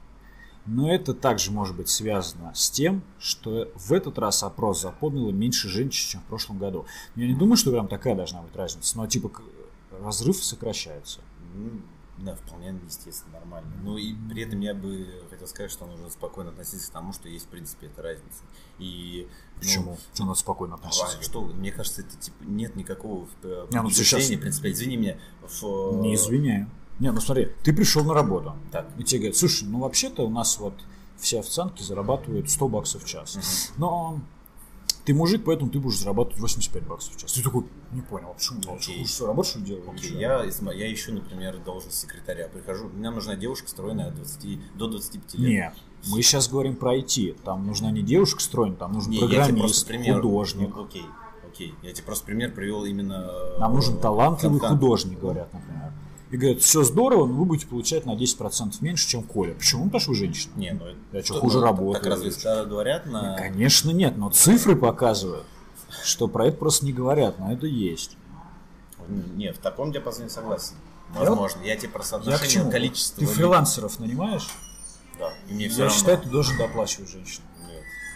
[0.65, 5.69] Но это также может быть связано с тем, что в этот раз опрос запомнило меньше
[5.69, 6.85] женщин, чем в прошлом году.
[7.15, 9.31] Я не думаю, что прям такая должна быть разница, но типа
[10.01, 11.21] разрыв сокращается.
[12.17, 13.71] Ну, да, вполне естественно, нормально.
[13.83, 17.29] Ну и при этом я бы хотел сказать, что нужно спокойно относиться к тому, что
[17.29, 18.43] есть в принципе эта разница.
[18.79, 19.97] И ну, Почему?
[20.13, 21.21] Что надо спокойно а относиться?
[21.21, 24.71] что, мне кажется, это типа нет никакого э, Не, ну щас- в принципе.
[24.71, 26.69] Извини меня, в, Не извиняю.
[26.99, 28.55] Не, ну смотри, ты пришел на работу.
[28.71, 28.89] Так.
[28.97, 30.73] И тебе говорят, слушай, ну вообще-то у нас вот
[31.17, 33.71] все официантки зарабатывают 100 баксов в час.
[33.77, 34.19] Но
[35.07, 37.31] ты мужик, поэтому ты будешь зарабатывать 85 баксов в час.
[37.31, 38.59] Ты такой, не понял, а почему?
[38.75, 38.99] Окей.
[38.99, 39.89] хуже что, работу что делаю?
[39.89, 40.19] Окей, Ничего.
[40.19, 40.43] я,
[40.73, 42.49] я ищу, например, должность секретаря.
[42.49, 45.49] Прихожу, мне нужна девушка, стройная от 20, до 25 лет.
[45.49, 45.73] Нет,
[46.09, 47.39] мы сейчас говорим про IT.
[47.45, 50.15] Там нужна не девушка стройная, там нужен Не, программист, пример.
[50.15, 50.75] художник.
[50.75, 51.05] Ну, окей,
[51.47, 51.73] окей.
[51.83, 53.31] Я тебе просто пример привел именно...
[53.59, 55.93] Нам нужен э, талантливый художник, говорят, например.
[56.29, 59.53] И говорят, все здорово, но вы будете получать на 10% меньше, чем Коля.
[59.53, 59.83] Почему?
[59.83, 60.51] Ну, потому что вы женщина.
[60.57, 60.85] Не, ну...
[61.13, 62.03] Я что, хуже ну, работаю?
[62.03, 63.37] Так разве говорят на...
[63.37, 65.45] Конечно нет, но цифры показывают,
[66.03, 68.17] что про это просто не говорят, но это есть.
[69.07, 70.75] Не, в таком диапазоне согласен.
[71.13, 71.61] Я Возможно.
[71.63, 73.25] Я тебе про Я соотношение количества...
[73.25, 74.49] Ты фрилансеров нанимаешь?
[75.17, 75.97] Да, и мне все Я равно.
[75.97, 77.41] считаю, ты должен доплачивать женщин.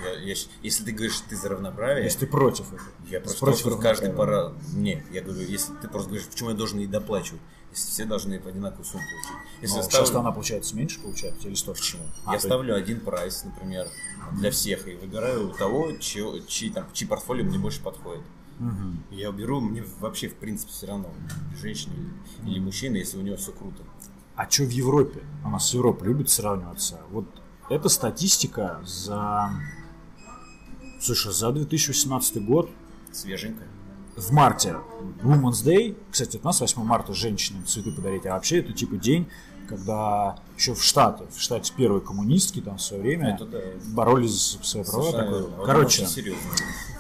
[0.02, 0.18] Нет.
[0.20, 2.88] Я- я если ты говоришь, ты за равноправие, Если ты против этого.
[3.10, 4.50] я просто против против каждый равноправия.
[4.50, 4.62] пора...
[4.74, 8.40] Не, я говорю, если ты просто говоришь, почему я должен ей доплачивать, если все должны
[8.40, 9.38] по одинаковую сумму получить.
[9.62, 11.74] Если Ну, я Сейчас ставлю- она получается меньше, получается, или что?
[11.74, 12.04] Почему?
[12.26, 13.88] А, я то- ставлю один прайс, например,
[14.34, 18.24] для всех и выбираю того, чье, чьи, там, чьи портфолио мне больше подходит.
[18.60, 19.04] Мгм.
[19.10, 21.10] Я беру, мне вообще в принципе все равно,
[21.60, 21.94] женщина
[22.44, 23.82] или, или мужчина, если у него все круто.
[24.36, 25.22] А что в Европе?
[25.46, 27.00] У нас Европа любит сравниваться.
[27.10, 27.26] Вот
[27.70, 29.50] эта статистика за...
[31.02, 32.70] Слушай, за 2018 год
[33.12, 33.64] Свеженько.
[34.16, 34.76] в марте
[35.24, 39.28] Women's Day, кстати, у нас 8 марта женщинам цветы подарить, а вообще это типа день,
[39.68, 43.60] когда еще в Штаты, в штате первые коммунистки там в свое время Это да.
[43.96, 45.02] боролись за свои права.
[45.02, 45.40] Совершенно такое.
[45.42, 45.56] верно.
[45.58, 46.08] Вот Короче,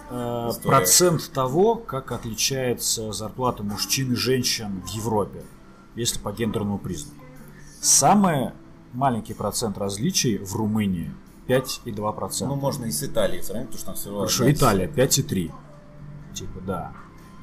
[0.10, 5.44] э, процент того, как отличается зарплата мужчин и женщин в Европе,
[5.96, 7.24] если по гендерному признаку.
[7.82, 8.52] Самый
[8.94, 11.12] маленький процент различий в Румынии
[11.58, 12.48] 5,2%.
[12.48, 14.18] Ну, можно и с Италией сравнить, потому что там всего...
[14.20, 15.52] Хорошо, одна- Италия 5,3.
[16.34, 16.94] Типа, да.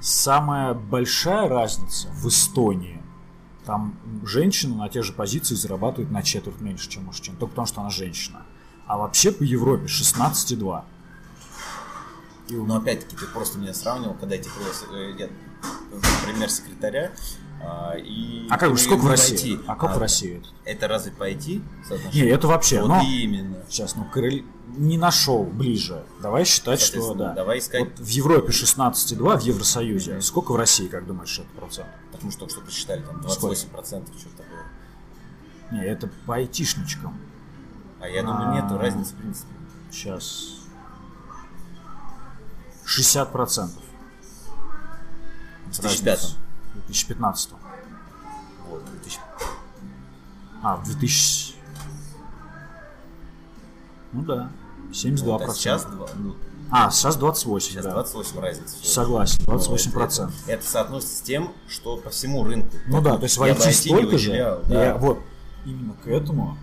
[0.00, 3.02] Самая большая разница в Эстонии.
[3.64, 7.36] Там женщина на тех же позициях зарабатывает на четверть меньше, чем мужчин.
[7.36, 8.42] Только потому, что она женщина.
[8.86, 10.84] А вообще по Европе 16,2.
[12.48, 15.28] И у Но опять-таки ты просто меня сравнивал, когда я тебе привел э, я,
[16.24, 17.12] пример секретаря.
[17.60, 19.56] А, и А как и сколько в России?
[19.58, 19.64] IT.
[19.66, 20.88] А как в России это?
[20.88, 21.62] Разве по IT?
[22.14, 23.02] Не, это вообще, Вот но...
[23.02, 23.56] именно.
[23.68, 24.44] Сейчас, ну, коррел-
[24.76, 26.04] не нашел ближе.
[26.22, 27.32] Давай считать, что да.
[27.32, 27.80] давай искать.
[27.80, 30.20] Вот в Европе 16,2, в Евросоюзе.
[30.20, 31.88] Сколько в России, как думаешь, это процент?
[32.12, 33.54] Потому что только что посчитали, там Сколько?
[33.56, 33.60] 28%,
[34.18, 34.64] что-то такое.
[35.72, 37.18] Не, это по айтишничкам.
[38.00, 38.54] А я думаю, А.
[38.54, 39.48] нету разницы в принципе.
[39.90, 40.54] Сейчас.
[42.84, 43.82] 60 процентов.
[45.66, 46.47] В 2005 В
[46.86, 47.50] 2015.
[48.68, 49.20] Вот, 2000.
[50.62, 51.54] А, в 2000...
[54.12, 54.50] Ну да,
[54.92, 55.96] 72 Вот, а сейчас, процента.
[56.14, 56.36] два- ну,
[56.70, 57.92] А, сейчас 28, сейчас да.
[57.92, 58.76] 28 разница.
[58.86, 60.34] Согласен, Ну, 28 это- процентов.
[60.44, 62.76] Это, это соотносится с тем, что по всему рынку.
[62.86, 64.30] Ну да, то есть в IT столько же.
[64.30, 64.98] выделял, Я- да.
[64.98, 65.20] вот,
[65.64, 66.58] именно к этому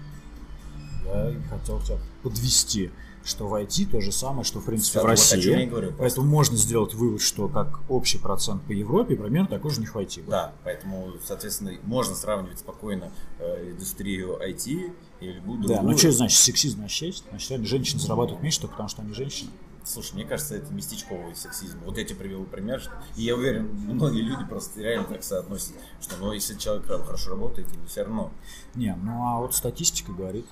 [1.06, 2.92] я и хотел тебя подвести,
[3.26, 5.66] что в IT то же самое, что в принципе в Вот России.
[5.66, 5.94] говорю.
[5.98, 9.94] Поэтому можно сделать вывод, что как общий процент по Европе, примерно такой же у них
[9.94, 10.18] в IT.
[10.22, 10.30] будет.
[10.30, 15.92] Да, поэтому, соответственно, можно сравнивать спокойно э, индустрию IT и любую Да, другую.
[15.92, 17.24] ну что значит сексизм есть?
[17.30, 19.50] Значит, реально женщины зарабатывают меньше только потому, что они женщины.
[19.84, 21.78] Слушай, мне кажется, это местечковый сексизм.
[21.86, 22.92] Вот я тебе привел пример, что...
[23.16, 27.72] и я уверен, многие люди просто реально так соотносят, что ну, если человек хорошо работает,
[27.72, 28.32] ему все равно.
[28.74, 30.48] Не, ну а вот статистика говорит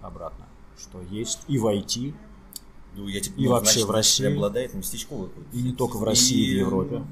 [0.00, 0.46] обратно,
[0.80, 2.14] что есть и в IT,
[2.96, 4.24] Ну, я тебе, И ну, вообще значит, в России.
[4.24, 6.04] преобладает местечковый какой-то и не только в.
[6.04, 7.04] России, и в И, Европе.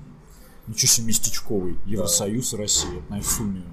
[0.67, 1.77] Ничего себе местечковый.
[1.87, 2.91] Евросоюз и Россия.
[2.91, 3.65] Это, наверное, фумию.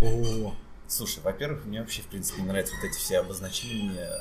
[0.00, 0.54] О,
[0.88, 4.16] Слушай, во-первых, мне вообще, в принципе, не нравятся вот эти все обозначения, э,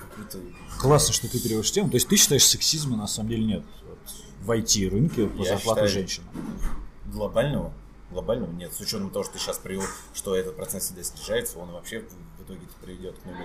[0.00, 0.38] какую-то...
[0.80, 1.90] классно, что ты переводишь тему.
[1.90, 3.98] То есть ты считаешь, сексизма на самом деле нет вот,
[4.42, 6.22] в IT-рынке по Я зарплате считаю- женщин?
[7.12, 7.74] Глобального?
[8.14, 8.72] Глобального нет.
[8.72, 9.82] С учетом того, что ты сейчас привел,
[10.14, 12.00] что этот процент всегда снижается, он вообще
[12.38, 13.44] в итоге приведет к нулю.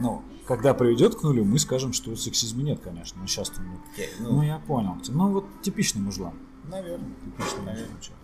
[0.00, 3.20] Ну, когда приведет к нулю, мы скажем, что сексизма нет, конечно.
[3.20, 3.80] Но сейчас нет.
[3.98, 4.96] Я- Ну, ну, я понял.
[5.08, 6.32] Ну, вот типичный мужлан.
[6.64, 7.14] наверное.
[7.36, 7.94] Типичный Наверное.
[7.96, 8.18] мужлан.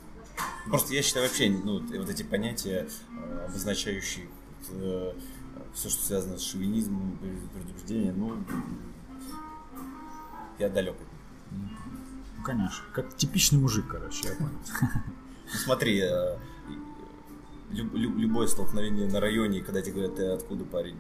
[0.71, 4.27] Просто я считаю вообще, ну, вот эти понятия, э, обозначающие
[4.63, 5.15] все,
[5.91, 8.37] что связано с шовинизмом, пред- предубеждением, ну,
[10.59, 11.01] я далек от
[11.59, 11.71] них.
[12.41, 12.85] Ну, конечно.
[12.95, 14.51] Как типичный мужик, короче, я понял.
[15.53, 16.37] Ну, смотри, э,
[17.71, 20.97] лю- лю- любое столкновение на районе, когда тебе говорят, ты откуда парень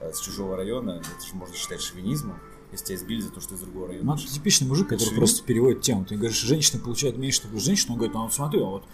[0.00, 2.38] э, с чужого района, это же можно считать шовинизмом,
[2.72, 4.06] если тебя избили за то, что ты из другого района.
[4.06, 5.18] Ну, это типичный мужик, который Шовинист?
[5.18, 6.04] просто переводит тему.
[6.04, 8.84] Ты говоришь, женщина получает меньше, что женщина, он говорит, ну вот смотри, а вот,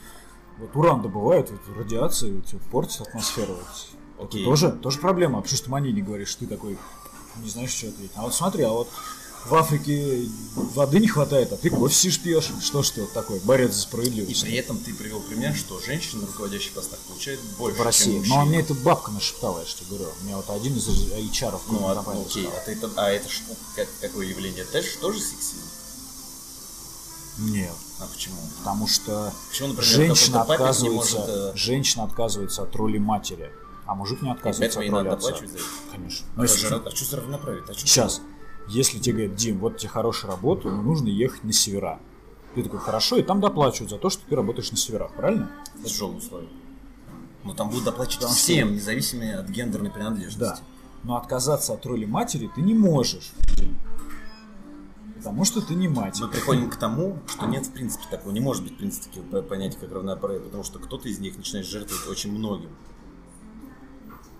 [0.59, 3.55] вот уран добывают, вот радиация вот, портит атмосферу.
[3.55, 4.27] Вот.
[4.27, 4.43] Окей.
[4.43, 5.39] Это тоже, тоже проблема.
[5.39, 6.79] А почему ты мне не говоришь, ты такой
[7.43, 8.13] не знаешь, что ответить.
[8.17, 8.89] А вот смотри, а вот
[9.47, 12.51] в Африке воды не хватает, а ты кофе сидишь пьешь.
[12.63, 14.43] Что ж ты вот такой, борец за И справедливость.
[14.43, 18.05] при этом ты привел пример, что женщины на руководящих постах получают больше, в России.
[18.21, 18.45] чем Но мужчины.
[18.47, 20.13] мне эта бабка нашептала, я тебе говорю.
[20.23, 21.93] Мне вот один из HR в Ну, а,
[22.27, 23.55] окей, а, ты, это- а это что?
[23.77, 24.63] Как, какое явление?
[24.63, 25.63] Это же тоже сексизм?
[27.39, 27.73] Нет.
[27.99, 28.37] А почему?
[28.59, 33.51] Потому что Почему, например, женщина отказывается, может, э, женщина отказывается от роли матери,
[33.87, 35.31] а мужик не И отказывается от роли отца.
[35.31, 35.47] это?
[35.91, 36.27] Конечно.
[36.35, 37.65] А, Ну, если же- что- а что за равноправие?
[37.69, 38.21] А Сейчас,
[38.71, 42.01] если тебе говорят, Дим, вот тебе хорошая работа, но нужно ехать на севера.
[42.55, 45.51] Ты такой, хорошо, и там доплачивают за то, что ты работаешь на северах, правильно?
[45.85, 46.49] Тяжелые условия.
[47.45, 50.39] Ну там будут доплачивать что- всем, независимо от гендерной принадлежности.
[50.39, 50.59] Да.
[51.05, 53.33] Но отказаться от роли матери ты не можешь.
[55.17, 56.19] Потому что ты не мать.
[56.21, 59.79] Мы приходим к тому, что нет в принципе такого, не может быть в принципе понятия,
[59.79, 62.71] как равноправие, потому что кто-то из них начинает жертвовать очень многим.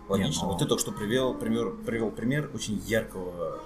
[0.09, 0.45] Логично.
[0.45, 3.61] ну- Вот ты только что привел пример, привел пример очень яркого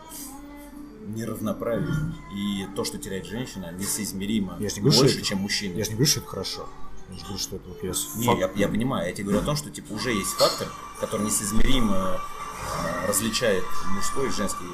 [1.06, 2.14] неравноправия.
[2.34, 5.76] И то, что теряет женщина, несоизмеримо Я не говорю, что больше, это- чем мужчина.
[5.76, 6.68] Я же не говорю, что это хорошо.
[7.10, 9.40] Я же говорю, что это вот я Не, факт- я, я понимаю, я тебе говорю
[9.40, 10.68] о том, что типа уже есть фактор,
[11.00, 13.64] который несоизмеримо э, различает
[13.94, 14.64] мужской и женский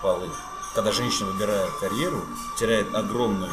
[0.00, 0.28] полы.
[0.74, 2.24] Когда женщина выбирает карьеру,
[2.58, 3.50] теряет огромную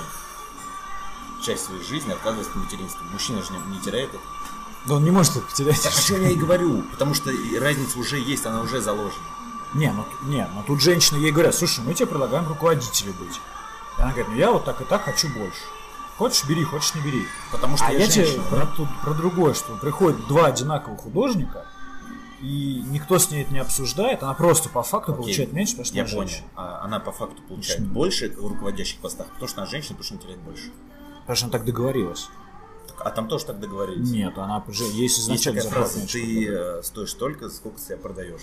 [1.44, 3.04] часть своей жизни, отказывается от материнства.
[3.12, 4.20] Мужчина же не, не теряет это.
[4.88, 5.82] Да он не может это потерять.
[5.82, 9.20] Так о чем я и говорю, потому что разница уже есть, она уже заложена.
[9.74, 13.40] Не, ну, не, ну тут женщины ей говорят, слушай, мы тебе предлагаем руководителем быть.
[13.98, 15.62] И она говорит, ну я вот так и так хочу больше.
[16.18, 17.26] Хочешь, бери, хочешь, не бери.
[17.52, 21.00] Потому что а я я тебе женщина, про, тут- про другое, что приходят два одинаковых
[21.02, 21.66] художника,
[22.42, 25.86] и никто с ней это не обсуждает, она просто по факту Окей, получает меньше, потому
[25.86, 26.28] что Я она понял.
[26.28, 26.48] женщина.
[26.56, 27.94] А она по факту получает Почему?
[27.94, 30.72] больше в руководящих постах, потому что она женщина, потому что она теряет больше.
[31.22, 32.30] Потому что она так договорилась.
[32.88, 34.10] Так, а там тоже так договорились.
[34.10, 38.42] Нет, она есть Есть изначально такая зарплата фраза, ты э, стоишь столько, сколько себя продаешь.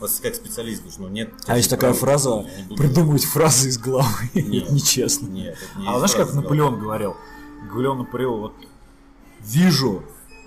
[0.00, 1.32] Вот как специалист говоришь, ну нет.
[1.46, 2.44] А есть такая фраза,
[2.76, 4.70] придумывать фразы из головы, Нет.
[4.70, 5.26] нечестно.
[5.28, 7.16] Нет, это не А знаешь, как Наполеон говорил?
[7.62, 8.54] Наполеон говорил, вот
[9.40, 10.02] вижу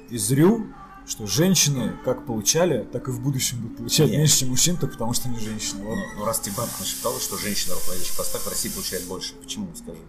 [0.09, 0.67] и зрю,
[1.07, 4.17] что женщины как получали, так и в будущем будут получать Нет.
[4.19, 5.83] меньше, чем мужчин, только потому что они женщины.
[5.83, 5.95] Вот.
[5.95, 9.69] Ну, ну, раз тебе бабка нашептала, что женщина руководящих постах в России получает больше, почему,
[9.75, 9.99] скажи?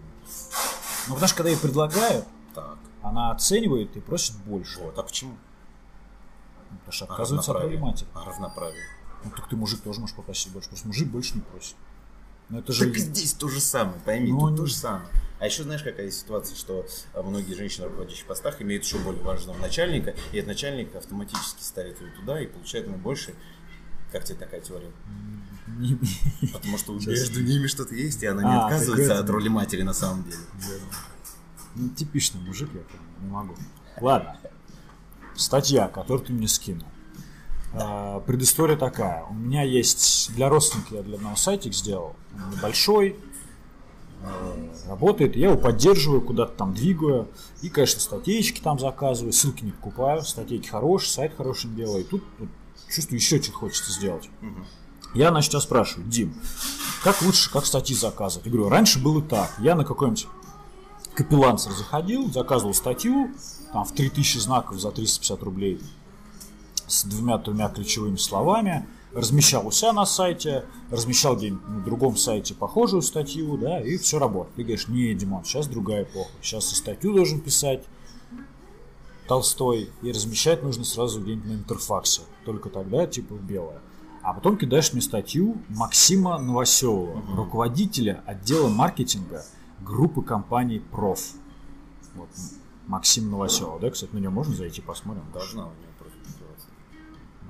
[1.07, 4.79] Ну, потому что когда ей предлагают, Так, она оценивает и просит больше.
[4.79, 5.37] вот, а почему?
[6.69, 7.57] Потому что А отказывается от.
[8.13, 8.83] А равноправие.
[9.23, 11.75] Ну, так ты мужик тоже можешь попросить больше, просто мужик больше не просит.
[12.49, 12.85] Но это же...
[12.85, 15.07] Так и здесь то же самое, пойми, Ну, тут не- то же самое.
[15.39, 19.21] А еще знаешь, какая ситуация, что а, многие женщины в руководящих постах имеют еще более
[19.21, 23.35] важного начальника, и этот начальник автоматически ставит ее туда и получает ему больше.
[24.11, 24.91] Как тебе такая теория?
[26.53, 29.93] Потому что между ними что-то есть, и она не А, отказывается от роли матери на
[29.93, 30.37] самом деле.
[31.75, 32.81] Ну, типичный мужик, я
[33.21, 33.55] не могу.
[34.01, 34.37] Ладно.
[35.35, 36.87] Статья, которую ты мне скинул.
[37.73, 39.25] А, предыстория такая.
[39.29, 42.15] У меня есть для родственника, я для одного сайтик сделал.
[42.33, 43.15] Он небольшой,
[44.21, 45.35] э, работает.
[45.35, 47.27] Я его поддерживаю, куда-то там двигаю.
[47.61, 50.23] И, конечно, статейки там заказываю, ссылки не покупаю.
[50.23, 52.01] Статейки хорошие, сайт хорошим делаю.
[52.01, 52.49] И тут, тут
[52.89, 54.29] чувствую, еще что-то хочется сделать.
[55.13, 56.33] Я, значит, тебя спрашиваю, Дим,
[57.03, 58.45] как лучше, как статьи заказывать?
[58.45, 59.53] Я говорю, раньше было так.
[59.59, 60.27] Я на какой-нибудь
[61.13, 63.31] капеллансер заходил, заказывал статью,
[63.73, 65.81] там в 3000 знаков за 350 рублей
[66.87, 73.01] с двумя-тремя ключевыми словами, размещал у себя на сайте, размещал где-нибудь на другом сайте похожую
[73.01, 74.55] статью, да, и все работает.
[74.55, 77.83] Ты говоришь, не, Димон, сейчас другая эпоха, сейчас и статью должен писать
[79.27, 83.81] Толстой, и размещать нужно сразу где-нибудь на интерфаксе, только тогда типа белое.
[84.21, 89.45] А потом кидаешь мне статью Максима Новоселова, руководителя отдела маркетинга
[89.81, 91.19] группы компаний Проф.
[92.15, 92.29] Вот,
[92.87, 95.23] Максим Новоселов, да, кстати, на него можно зайти посмотрим?
[95.33, 95.86] Должна у.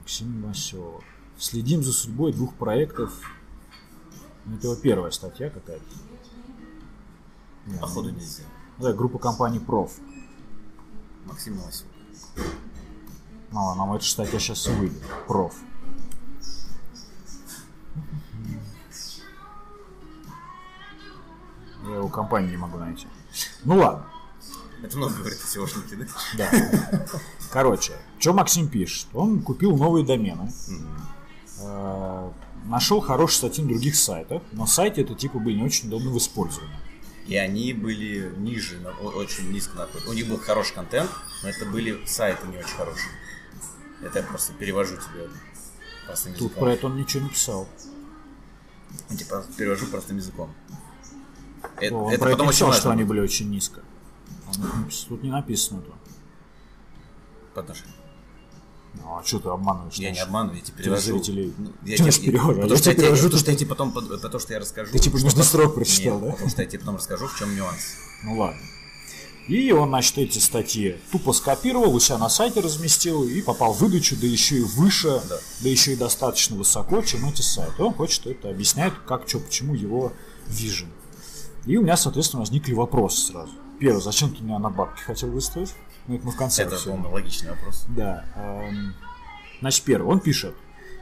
[0.08, 1.04] Максим Новоселов.
[1.38, 3.12] Следим за судьбой двух проектов.
[4.46, 5.84] Ну, Это его первая статья какая-то.
[7.82, 8.44] Походу ну, нельзя.
[8.78, 9.92] Да, группа компаний Проф.
[11.26, 11.88] Максим Новосел.
[13.52, 15.04] Ну, нам эта статья сейчас и выйдет.
[15.28, 15.54] Проф.
[21.84, 23.08] Я его компанию не могу найти.
[23.66, 24.06] Ну ладно.
[24.82, 26.50] Это много говорит о SEOшнике, да?
[26.50, 27.08] Да.
[27.52, 29.08] Короче, что Максим пишет?
[29.14, 30.52] Он купил новые домены,
[31.62, 32.32] э,
[32.66, 36.18] нашел хорошие статьи на других сайтах, но сайты это типа были не очень удобны в
[36.18, 36.76] использовании.
[37.28, 40.10] И они были ниже, очень низко находятся.
[40.10, 41.10] У них был хороший контент,
[41.44, 43.12] но это были сайты не очень хорошие.
[44.02, 45.30] Это я просто перевожу тебе
[46.06, 46.64] простым Тут языком.
[46.64, 47.68] про это он ничего не писал.
[49.10, 50.54] Я тебе просто перевожу простым языком.
[51.82, 53.82] Э- он это про это потом очень писал, что они были очень низко.
[54.46, 55.92] Тут не напис- Тут не написано это.
[57.58, 57.94] По отношению.
[58.94, 59.96] Ну, а что ты обманываешь?
[59.96, 61.02] Я не обманываю, я тебе перевожу.
[61.14, 61.54] зрителей?
[61.58, 63.92] Ну, я Ты тебе- перевожу, Потому я что я перевожу, потому что я тебе потом,
[63.92, 64.92] потому что я расскажу.
[64.92, 66.32] Ты типа по- срок прочитал, Нет, да?
[66.34, 67.80] Потому что я тебе потом расскажу, в чем нюанс.
[68.24, 68.60] Ну ладно.
[69.48, 73.80] И он, значит, эти статьи тупо скопировал, у себя на сайте разместил и попал в
[73.80, 75.38] выдачу, да еще и выше, Да.
[75.62, 77.82] да, еще и достаточно высоко, чем эти сайты.
[77.84, 80.12] Он хочет это объясняет, как, что, почему его
[80.48, 80.90] вижен.
[81.66, 83.52] И у меня, соответственно, возникли вопросы сразу.
[83.80, 85.70] Первый, зачем ты меня на бабки хотел выставить?
[86.08, 87.86] Ну, это мы в конце Это, по-моему, логичный вопрос.
[87.90, 88.26] Да.
[88.36, 88.94] эм,
[89.60, 90.56] Значит, первый, он пишет.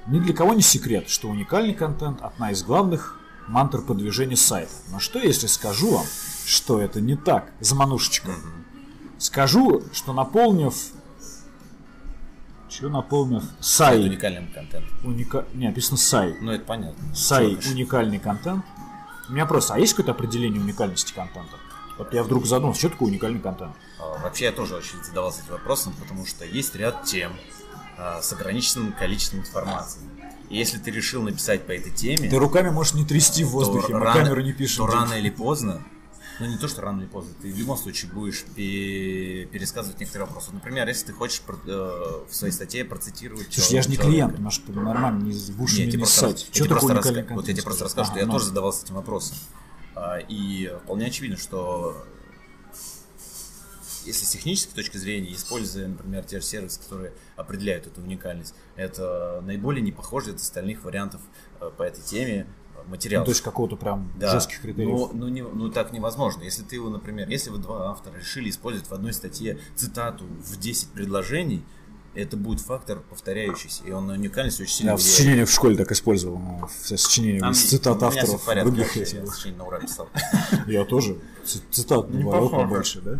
[0.07, 4.71] Ни для кого не секрет, что уникальный контент– одна из главных мантр продвижения сайта.
[4.91, 6.05] Но что, если скажу вам,
[6.45, 7.51] что это не так?
[7.59, 8.31] Заманушечка.
[9.17, 10.73] Скажу, что наполнив...
[12.69, 13.43] Что наполнив?
[13.43, 14.01] Это Сай.
[14.03, 14.89] уникальным контентом.
[15.03, 15.45] Уника...
[15.53, 16.35] Не, написано сай.
[16.41, 17.15] Ну, это понятно.
[17.15, 18.65] Сай уникальный контент.
[19.29, 21.57] У меня просто, а есть какое-то определение уникальности контента?
[21.97, 23.75] Вот я вдруг задумался, что такое уникальный контент?
[23.99, 27.33] А, Вообще я тоже очень задавался этим вопросом, потому что есть ряд тем
[27.97, 30.01] а, с ограниченным количеством информации.
[30.49, 33.93] И если ты решил написать по этой теме, Ты руками можешь не трясти в воздухе,
[33.93, 34.85] мы рано- камеру не пишем.
[34.85, 35.83] то рано или поздно,
[36.39, 40.27] ну не то, что рано или поздно, ты в любом случае будешь пе- пересказывать некоторые
[40.27, 40.51] вопросы.
[40.51, 41.71] Например, если ты хочешь э,
[42.29, 44.11] в своей статье процитировать Слушай, я же не человека.
[44.17, 46.47] клиент, немножко нормально, не в уши Нет, не просто, ссать.
[46.53, 48.33] Что такое раска- Вот я тебе просто расскажу, что Ага, я ну.
[48.33, 49.37] тоже задавался этим вопросом.
[49.95, 52.05] А, И вполне очевидно, что
[54.05, 59.41] если с технической точки зрения, используя, например, те же сервисы, которые определяют эту уникальность, это
[59.45, 61.21] наиболее не похоже от остальных вариантов
[61.59, 62.41] э, по этой теме
[62.75, 63.25] э, Ну, материалов.
[63.25, 64.31] то есть какого-то прям Да.
[64.31, 64.89] жестких критериев.
[64.91, 66.43] Ну, ну, не- ну, так невозможно.
[66.43, 70.57] Если ты его, например, если вы два автора решили использовать в одной статье цитату в
[70.59, 71.63] 10 предложений,
[72.15, 75.15] это будет фактор повторяющийся, и он на уникальность очень сильно Я в влияет.
[75.17, 76.37] сочинениях в школе так использовал.
[76.37, 78.41] ну, Все сочинения Там из есть- цитат у авторов.
[78.41, 79.33] в порядке, других я этих.
[79.33, 80.09] сочинение на ура писал.
[80.67, 81.17] Я тоже.
[81.43, 82.49] Цитат похоже.
[82.49, 83.19] побольше, да?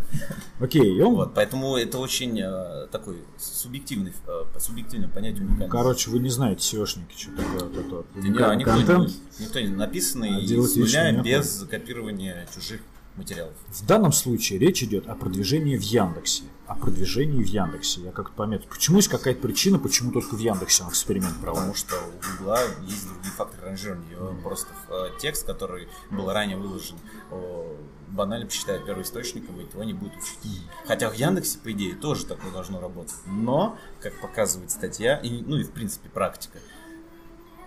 [0.58, 5.70] Окей, и он, Вот, поэтому это очень э, такой субъективный, э, по субъективному понятию уникальность.
[5.70, 9.12] короче, вы не знаете, SEOшники, что такое вот это Да никто, не контент.
[9.38, 12.80] никто не написанный А с вид, что нуля без копирования чужих
[13.16, 13.54] материалов.
[13.68, 16.42] В данном случае речь идет о продвижении в Яндексе.
[16.66, 18.00] О продвижении в Яндексе.
[18.00, 18.66] Я как-то пометил.
[18.68, 21.76] Почему есть какая-то причина, почему только в Яндексе он эксперимент Потому проводит?
[21.76, 24.10] что у Гугла есть другие факторы ранжирования.
[24.10, 26.96] Его Просто э, текст, который был ранее выложен,
[27.30, 27.76] о,
[28.08, 30.62] банально посчитает первоисточником, и его не будет учить.
[30.86, 33.14] Хотя в Яндексе, по идее, тоже такое должно работать.
[33.26, 36.58] Но, как показывает статья, и, ну и в принципе практика,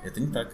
[0.03, 0.53] это не так.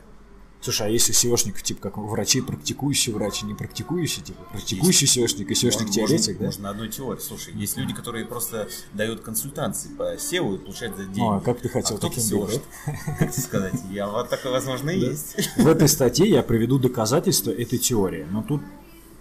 [0.62, 5.46] Слушай, а если SEOшник, типа как врачи, практикующий врач и не практикующий, типа практикующий SEOшник
[5.46, 6.46] и SEOшник-теоретик, можно, да?
[6.46, 7.20] можно одной теории.
[7.20, 11.22] Слушай, есть люди, которые просто дают консультации по SEO и получают за деньги.
[11.22, 12.62] А как ты хотел а таким быть, SEOшник.
[13.20, 13.80] Как сказать?
[13.92, 15.36] Я вот такое, возможно, и есть.
[15.56, 18.26] В этой статье я приведу доказательства этой теории.
[18.32, 18.62] Но тут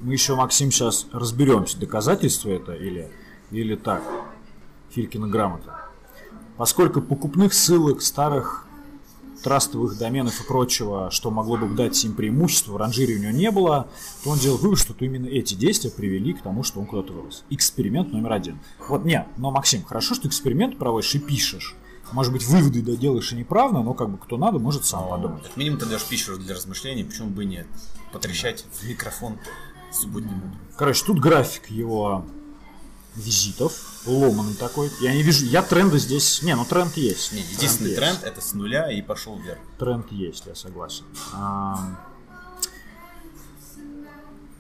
[0.01, 3.11] мы еще, Максим, сейчас разберемся, доказательство это или,
[3.51, 4.03] или так,
[4.91, 5.89] Филькина грамота.
[6.57, 8.64] Поскольку покупных ссылок, старых
[9.45, 13.51] трастовых доменов и прочего, что могло бы дать им преимущество, в ранжире у него не
[13.51, 13.89] было,
[14.25, 17.45] то он делал вывод, что именно эти действия привели к тому, что он куда-то вырос.
[17.51, 18.59] Эксперимент номер один.
[18.89, 21.77] Вот нет, но, Максим, хорошо, что эксперимент проводишь и пишешь.
[22.13, 25.43] Может быть, выводы да, делаешь и неправильно, но как бы кто надо, может сам подумать.
[25.43, 27.67] Как минимум ты даешь пищу для размышлений, почему бы и нет.
[28.13, 29.39] Потрещать в микрофон
[29.93, 30.59] субботним утром.
[30.77, 32.25] Короче, тут график его
[33.17, 33.73] визитов,
[34.07, 34.91] ломанный такой.
[35.01, 36.43] Я не вижу, я тренда здесь...
[36.43, 37.33] Не, ну тренд есть.
[37.33, 37.99] Не, единственный есть.
[38.01, 39.61] тренд это с нуля и пошел вверх.
[39.79, 41.05] Тренд есть, я согласен.
[41.33, 41.97] Ам.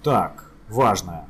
[0.03, 1.29] Так, важное.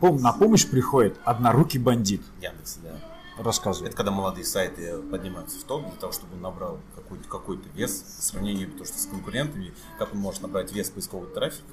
[0.00, 2.22] Пом- На помощь приходит однорукий бандит.
[2.40, 2.90] Яндекс, да.
[3.38, 3.88] Рассказывай.
[3.88, 7.92] Это когда молодые сайты поднимаются в топ для того, чтобы он набрал какой-то какой вес
[8.16, 11.64] по сравнению потому что с конкурентами, как он может набрать вес поискового трафика,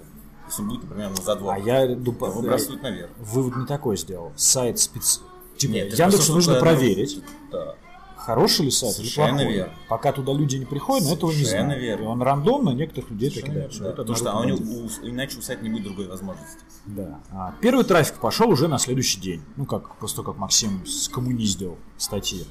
[0.49, 1.53] если он будет, например, на задвор.
[1.55, 3.09] А я Его бросают наверх.
[3.19, 4.31] вывод не такой сделал.
[4.35, 5.21] Сайт спец...
[5.57, 7.21] Типа, Нет, Яндексу просто нужно ну, проверить,
[7.51, 7.75] Да.
[8.15, 9.53] хороший ли сайт или Совершенно плохой.
[9.53, 9.73] верно.
[9.89, 11.81] Пока туда люди не приходят, но этого не Совершенно знаю.
[11.81, 12.03] верно.
[12.03, 13.95] И он рандомно некоторых людей так Совершенно кидает.
[13.95, 14.01] да.
[14.01, 16.59] Потому что а у него, у- иначе у сайта не будет другой возможности.
[16.85, 17.19] Да.
[17.31, 19.41] А, первый трафик пошел уже на следующий день.
[19.57, 22.45] Ну, как того, как Максим скоммуниздил статьи.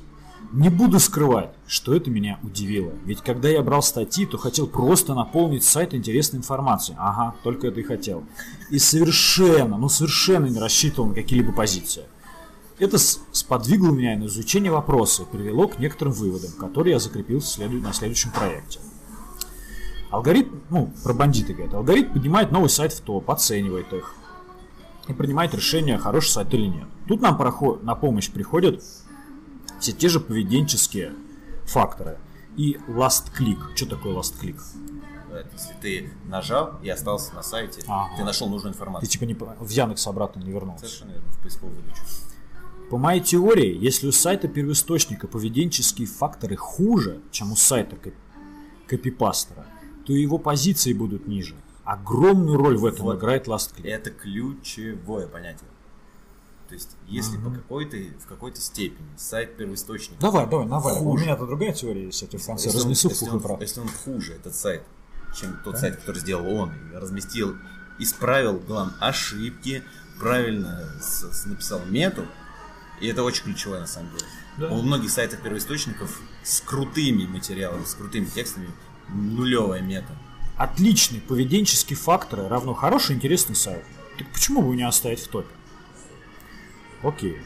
[0.53, 2.93] Не буду скрывать, что это меня удивило.
[3.05, 6.97] Ведь когда я брал статьи, то хотел просто наполнить сайт интересной информацией.
[6.99, 8.25] Ага, только это и хотел.
[8.71, 12.05] И совершенно, ну совершенно не рассчитывал на какие-либо позиции.
[12.79, 17.93] Это сподвигло меня на изучение вопроса и привело к некоторым выводам, которые я закрепил на
[17.93, 18.79] следующем проекте.
[20.11, 24.15] Алгоритм, ну, про бандиты говорят, алгоритм поднимает новый сайт в топ, оценивает их
[25.09, 26.87] и принимает решение, хороший сайт или нет.
[27.07, 27.39] Тут нам
[27.83, 28.83] на помощь приходят
[29.81, 31.13] все те же поведенческие
[31.65, 32.19] факторы.
[32.57, 33.59] И last click.
[33.77, 34.61] Что такое last click?
[35.33, 38.17] Это Если ты нажал и остался на сайте, Ага.
[38.17, 39.09] ты нашел нужную Ты информацию.
[39.11, 40.87] типа не, в Яндекс обратно не вернулся.
[40.87, 42.01] Совершенно верно, в поисковую выдачу.
[42.91, 48.15] По моей теории, если у сайта первоисточника поведенческие факторы хуже, чем у сайта коп-
[48.87, 49.67] копипастера,
[50.07, 51.55] то его позиции будут ниже.
[51.85, 53.19] Огромную роль в этом Вот.
[53.19, 53.87] играет Last Click.
[53.87, 55.69] Это ключевое понятие.
[56.69, 60.95] То есть, если по какой-то, в какой-то степени сайт первоисточника Давай, давай, давай.
[60.95, 61.25] У Хуже.
[61.25, 63.61] меня-то другая теория есть, я тебе в конце Если он- разнесу в если он-.
[63.61, 64.83] Если он хуже, этот сайт,
[65.35, 67.57] чем тот сайт, который сделал он, и разместил,
[67.99, 69.83] исправил, главное, ошибки,
[70.21, 72.27] правильно с- с- написал мету,
[73.01, 74.27] и это очень ключевое на самом деле.
[74.59, 74.69] Да.
[74.69, 78.69] У многих сайтов первоисточников с крутыми материалами, с крутыми текстами
[79.09, 80.15] нулевая мета.
[80.59, 83.85] Отличный поведенческий фактор равно хороший интересный сайт.
[84.19, 85.49] Так почему бы его не оставить в топе?
[87.03, 87.39] Окей.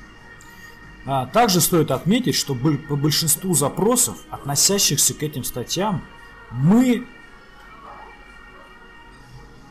[1.05, 6.03] А, также стоит отметить, что по большинству запросов, относящихся к этим статьям,
[6.50, 7.07] мы...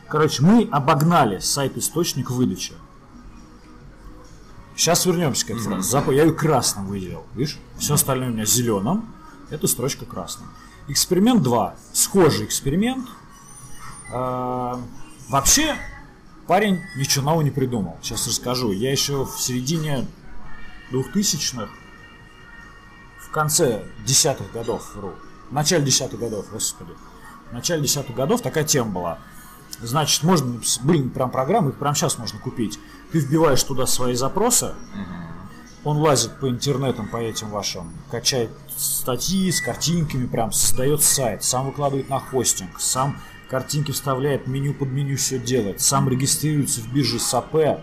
[0.08, 2.74] Короче, мы обогнали сайт-источник выдачи.
[4.76, 5.96] Сейчас вернемся к этой фразе.
[5.96, 7.24] Зап- Я ее красным выделил.
[7.34, 7.58] Видишь?
[7.78, 9.06] Все остальное у меня зеленым.
[9.50, 10.48] Эта строчка красным.
[10.88, 11.74] Эксперимент 2.
[11.92, 13.08] Схожий эксперимент.
[14.12, 14.80] А,
[15.28, 15.76] Вообще,
[16.46, 17.96] парень ничего нового не придумал.
[18.02, 18.72] Сейчас расскажу.
[18.72, 20.06] Я еще в середине
[20.92, 21.68] 2000-х,
[23.18, 25.14] в конце десятых годов, вру,
[25.50, 26.92] в начале десятых годов, господи,
[27.50, 29.18] в начале десятых годов такая тема была.
[29.80, 32.78] Значит, можно, были прям программы, их прямо сейчас можно купить.
[33.10, 34.74] Ты вбиваешь туда свои запросы,
[35.84, 41.66] он лазит по интернетам, по этим вашим, качает статьи с картинками, прям создает сайт, сам
[41.66, 43.20] выкладывает на хостинг, сам
[43.52, 47.82] картинки вставляет, меню под меню все делает, сам регистрируется в бирже SAP,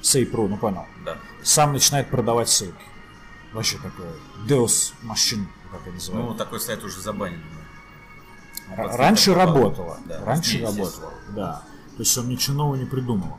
[0.00, 1.18] SAP.ru, ну понял, Да.
[1.42, 2.82] сам начинает продавать ссылки.
[3.52, 4.08] Вообще такое
[4.48, 6.24] Deus машин, как я называю.
[6.24, 7.38] Ну, такой сайт уже забанен.
[8.78, 11.62] Р- Раньше это работало, Да, раньше здесь, работало, да.
[11.96, 13.36] То есть он ничего нового не придумал.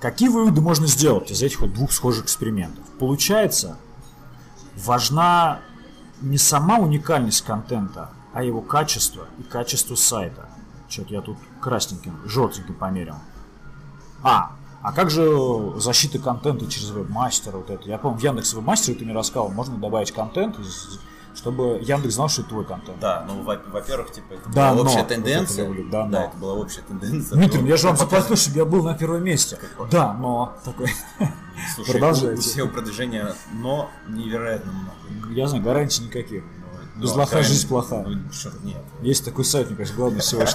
[0.00, 2.82] Какие выводы можно сделать из этих вот двух схожих экспериментов?
[2.98, 3.76] Получается,
[4.74, 5.60] важна
[6.22, 10.46] не сама уникальность контента, а его качество и качество сайта.
[10.90, 13.14] Что-то я тут красненьким, желтеньким померил.
[14.22, 15.26] А, а как же
[15.78, 17.88] защита контента через вебмастер вот это?
[17.88, 20.56] Я помню, в Яндекс вебмастере ты мне рассказывал, можно добавить контент,
[21.34, 23.00] чтобы Яндекс знал, что это твой контент.
[23.00, 24.82] Да, ну, во- во-первых, типа, это Да, была но.
[24.82, 25.66] общая Вот это тенденция.
[25.66, 26.24] люблю, да, но.
[26.24, 27.36] это была общая тенденция.
[27.36, 29.56] Дмитрий, Но- я же вам ну, заплатил, чтобы я был на первом месте.
[29.56, 29.88] Какой?
[29.90, 30.92] Да, но такой.
[31.74, 32.42] Слушай, Продолжайте.
[32.60, 35.32] SEO продвижения но невероятно много.
[35.32, 36.44] Я знаю, гарантий никаких.
[36.96, 38.02] Без ну, лоха крайне- жизнь плоха.
[38.06, 38.82] Ну, черт, нет.
[39.02, 40.46] Есть такой сайт, мне кажется, главный SEO,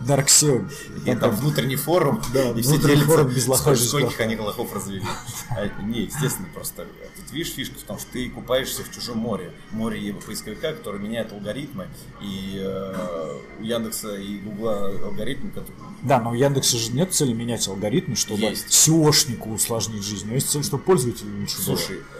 [0.00, 0.70] Dark SEO.
[1.04, 4.36] И там внутренний форум, Да, и все внутренний делятся, форум без лоха жизнь скольких они
[4.36, 5.02] лохов развели.
[5.50, 6.86] А не, естественно, просто.
[7.16, 9.52] Тут видишь фишка в том, что ты купаешься в чужом море.
[9.72, 11.88] Море поисковика, который меняет алгоритмы.
[12.20, 17.32] И э, у Яндекса и Гугла алгоритмы, которые Да, но у Яндекса же нет цели
[17.32, 18.42] менять алгоритмы, чтобы.
[18.42, 20.28] SEOшнику усложнить жизнь.
[20.28, 21.60] Но есть цель, чтобы пользователю лучше.
[21.60, 22.19] Слушай, э,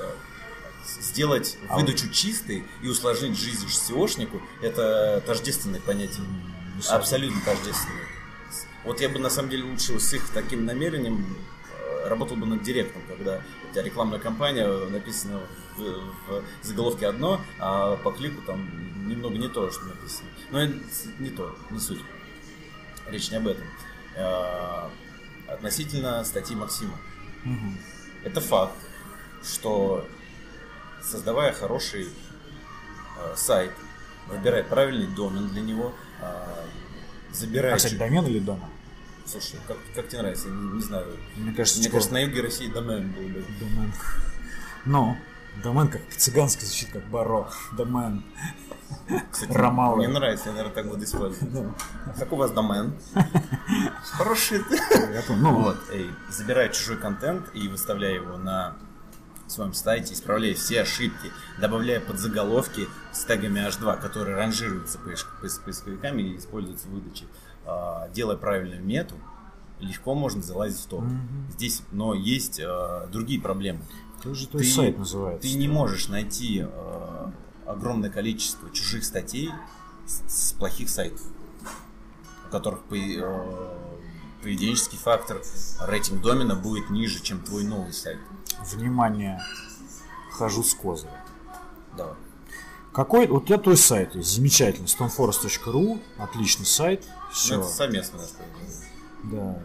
[1.11, 6.25] сделать А выдачу чистой и усложнить жизнь SEOшнику это тождественное понятие.
[6.77, 6.99] не совсем.
[6.99, 8.07] Абсолютно тождественное.
[8.85, 11.37] Вот я бы на самом деле лучше с их таким намерением
[11.77, 15.41] э, работал бы над директом, когда у тебя рекламная кампания написана
[15.77, 20.29] в, в заголовке одно, а по клику там немного не то, что написано.
[20.51, 20.65] Но
[21.19, 22.01] не то, не суть.
[23.09, 23.65] Речь не об этом.
[24.17, 24.89] Э,
[25.49, 26.97] Относительно статьи Максима.
[27.45, 27.77] Мгм.
[28.23, 28.77] Это факт,
[29.43, 30.07] что
[31.03, 33.73] создавая хороший э, сайт,
[34.29, 36.65] выбирая правильный домен для него, э,
[37.33, 37.75] забирая...
[37.75, 38.69] А, кстати, домен или домен?
[39.27, 40.49] Слушай, как, как тебе нравится?
[40.49, 41.07] Я не, не знаю.
[41.37, 43.45] Мне кажется, Мне типа, кажется, на юге России домен был бы.
[43.61, 43.93] домен.
[44.87, 45.17] Ну,
[45.63, 47.49] домен как цыганский звучит, как баро.
[47.73, 48.25] Домен.
[49.31, 49.53] Кстати.
[49.53, 51.53] Мне нравится, я, наверное, так буду использовать.
[51.53, 51.75] Да.
[52.19, 52.95] Как у вас домен?
[54.03, 54.63] Хороший.
[55.29, 58.77] Ну, Вот, эй, забирая чужой контент и выставляя его на
[59.51, 61.31] своем сайте, исправляя все ошибки,
[61.61, 67.25] добавляя подзаголовки с тегами H2, которые ранжируются поиск- поис- поисковиками и используются в выдаче,
[67.67, 69.15] а, делая правильную мету,
[69.81, 71.05] легко можно залазить в топ.
[71.53, 73.81] Здесь, но есть а, другие проблемы.
[74.23, 75.49] как же твой сайт называется?
[75.49, 77.31] Ты не можешь найти э,
[77.67, 79.51] огромное количество чужих статей
[80.07, 81.23] с, с плохих сайтов,
[82.47, 83.79] у которых по- э,
[84.43, 85.43] поведенческий фактор,
[85.81, 88.19] рейтинг домена будет ниже, чем твой новый сайт.
[88.73, 89.41] Внимание,
[90.33, 91.25] хожу с козыря.
[91.97, 92.15] Давай.
[92.93, 98.31] Какой, вот я твой сайт есть, замечательный, stoneforest.ru, отличный сайт, Ну, все, это совместно наш
[99.23, 99.63] да,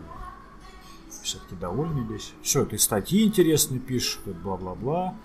[1.23, 2.33] все-таки довольны здесь.
[2.43, 5.15] Все, ты статьи интересные пишешь, бла-бла-бла,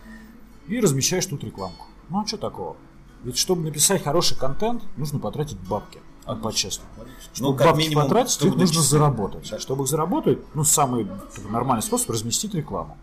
[0.67, 1.87] и размещаешь тут рекламку.
[2.09, 2.77] Ну а что такого?
[3.23, 6.01] Ведь чтобы написать хороший контент, нужно потратить бабки.
[6.27, 6.91] Ну, по-честному.
[6.99, 7.05] Ну,
[7.35, 8.83] Чтобы как бабки минимум, потратить, их нужно трудночисто.
[8.89, 9.61] заработать.
[9.61, 11.07] Чтобы их заработать, ну, самый
[11.49, 12.97] нормальный способ разместить рекламу.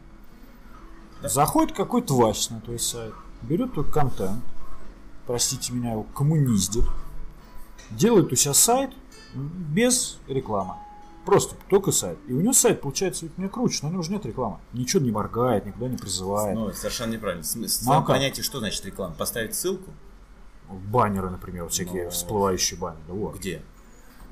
[1.23, 4.43] Заходит какой-то Вась на твой сайт, берет твой контент,
[5.25, 6.85] простите меня, его коммуниздит,
[7.89, 8.91] делает у себя сайт
[9.33, 10.75] без рекламы.
[11.25, 12.17] Просто только сайт.
[12.27, 14.59] И у него сайт получается мне круче, но у него уже нет рекламы.
[14.71, 16.55] Ничего не моргает, никуда не призывает.
[16.55, 17.43] Ну, совершенно неправильно.
[17.43, 19.13] В Ну, а понятии, что значит реклама?
[19.15, 19.91] Поставить ссылку?
[20.69, 23.13] Баннеры, например, вот всякие Ну, всплывающие баннеры.
[23.13, 23.35] Вот.
[23.37, 23.61] Где?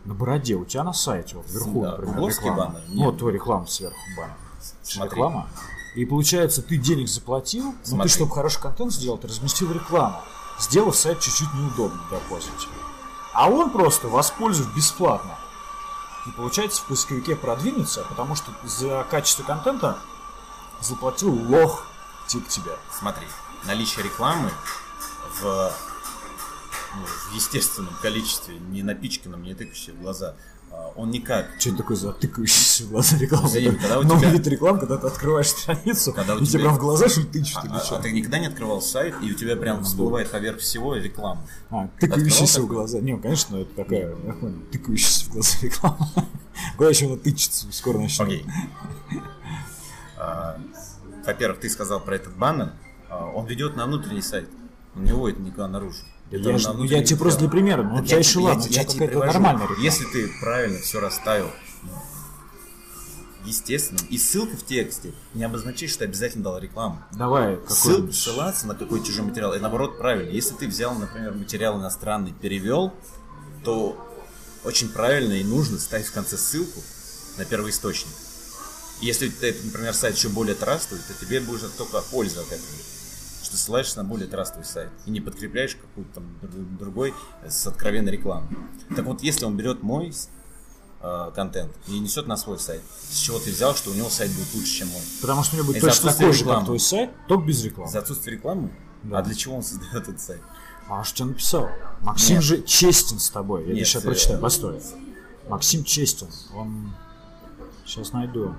[0.04, 2.58] На бороде, у тебя на сайте, вот вверху, Да, например, реклама.
[2.58, 2.82] баннер?
[2.90, 3.06] Ну, Нет.
[3.06, 4.36] вот твой реклама сверху баннер.
[4.84, 5.10] Смотри.
[5.12, 5.48] Реклама.
[5.96, 8.10] И получается, ты денег заплатил, но Смотри.
[8.10, 10.18] ты, чтобы хороший контент сделал, ты разместил рекламу,
[10.60, 12.72] сделав сайт чуть-чуть неудобным для пользователя.
[13.34, 15.38] А он просто воспользуется бесплатно.
[16.28, 19.98] И получается, в поисковике продвинется, потому что за качество контента
[20.82, 21.86] заплатил лох
[22.28, 22.74] типа тебя.
[22.92, 23.26] Смотри,
[23.66, 24.50] наличие рекламы
[25.42, 25.72] в,
[27.00, 30.36] ну, в естественном количестве, не напичканном, не тыкающей в глаза,
[30.72, 33.48] а, он никак Что это такое за тыкающаяся в глаза реклама?
[33.48, 36.50] Взаимно, когда у Новый тебя- вид рекламы, когда ты открываешь страницу, Когда у и тебе
[36.50, 37.96] тебя- прям в глаза что тычут А, или а- что?
[37.98, 41.42] а ты никогда не открывал сайт, и у тебя прям всплывает поверх всего реклама.
[41.70, 43.00] А, тыкающаяся в глаза.
[43.00, 46.10] Не, ну, конечно, это такая, я понял, тыкающаяся в глаза реклама.
[46.78, 48.22] Куда еще она тычется, скоро начнет.
[48.28, 48.46] Окей.
[50.18, 50.58] А,
[51.26, 52.72] Во-первых, ты сказал про этот баннер.
[53.10, 54.48] Он ведет на внутренний сайт.
[54.96, 56.04] Он не вводит никуда наружу.
[56.32, 58.84] Я, же- ну, я тебе просто для примера, ну у тебя еще ладно, у тебя
[58.84, 59.82] какая-то нормальная реклама.
[59.84, 61.52] Если ты правильно все расставил,
[61.84, 61.92] ну,
[63.46, 67.02] естественно, и ссылка в тексте не обозначает, что ты обязательно дал рекламу.
[67.14, 68.16] Давай, Ссыл, какой-нибудь.
[68.16, 70.30] ссылаться на какой чужой материал, и наоборот правильно.
[70.32, 72.92] Если ты взял, например, материал иностранный, перевел,
[73.64, 73.96] то
[74.64, 76.82] очень правильно и нужно ставить в конце ссылку
[77.38, 78.12] на первоисточник.
[79.02, 82.62] Если тебя, например, сайт еще более трастовый, то тебе будет только польза от этого.
[83.56, 87.14] Ты ссылаешься на более трастовый сайт и не подкрепляешь какой-то там дру- другой
[87.48, 88.50] с откровенной рекламой.
[88.94, 90.12] Так вот, если он берет мой
[91.00, 94.30] э, контент и несет на свой сайт, с чего ты взял, что у него сайт
[94.32, 95.00] будет лучше, чем мой?
[95.22, 97.90] Потому что у него будет Из-за точно такой же, как твой сайт, только без рекламы.
[97.90, 98.76] За отсутствие рекламы?
[99.04, 99.20] Да.
[99.20, 100.42] А для чего он создает этот сайт?
[100.90, 101.70] А что тебе написал?
[102.02, 102.44] Максим Нет.
[102.44, 103.66] же честен с тобой.
[103.70, 104.82] Я Нет, сейчас э, прочитаю, постой.
[105.48, 106.28] Максим честен.
[106.54, 106.94] Он...
[107.86, 108.54] Сейчас найду.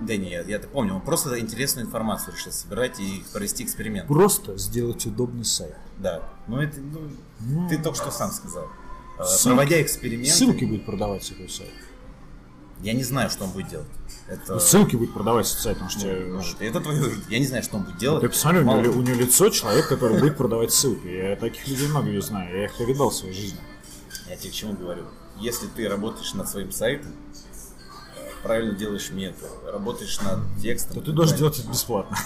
[0.00, 0.94] Да не, я, я помню.
[0.94, 4.06] Он просто интересную информацию решил собирать и провести эксперимент.
[4.08, 5.74] Просто сделать удобный сайт.
[5.98, 6.22] Да.
[6.46, 7.00] Ну это, ну,
[7.40, 8.66] Ну, ты только что сам сказал.
[9.18, 11.72] Э, ссылки- Проводя эксперименты, Ссылки будет продавать с этого сайта.
[12.82, 13.88] я не знаю, что он будет делать.
[14.28, 17.12] Это, Ссылки будет продавать с сайта, потому что ну, тебе- это твое.
[17.28, 18.20] Я не знаю, что он будет делать.
[18.20, 18.94] Ты посмотри, у него, Мало ли- ли.
[18.96, 21.06] у него лицо человек, который будет продавать ссылки.
[21.06, 23.58] Я таких людей много не знаю, я их повидал в своей жизни.
[24.28, 25.04] Я тебе к чему говорю.
[25.40, 27.12] Если ты работаешь над своим сайтом,
[28.42, 30.94] правильно делаешь метод, работаешь над текстом.
[30.94, 32.16] То и ты должен делать это бесплатно.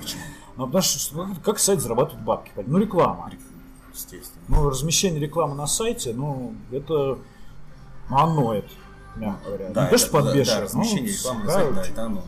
[0.00, 0.22] Почему?
[0.56, 2.50] Ну, потому что ну, как сайт зарабатывает бабки?
[2.66, 3.30] Ну, реклама.
[3.92, 4.42] Естественно.
[4.48, 7.18] Ну, размещение рекламы на сайте, ну, это
[8.08, 8.64] ну, оноет,
[9.16, 9.68] мягко говоря.
[9.70, 11.82] Да, не то, что это- да, подбешивает, да, размещение ну, рекламы на да, сайте, да,
[11.82, 12.24] это оно.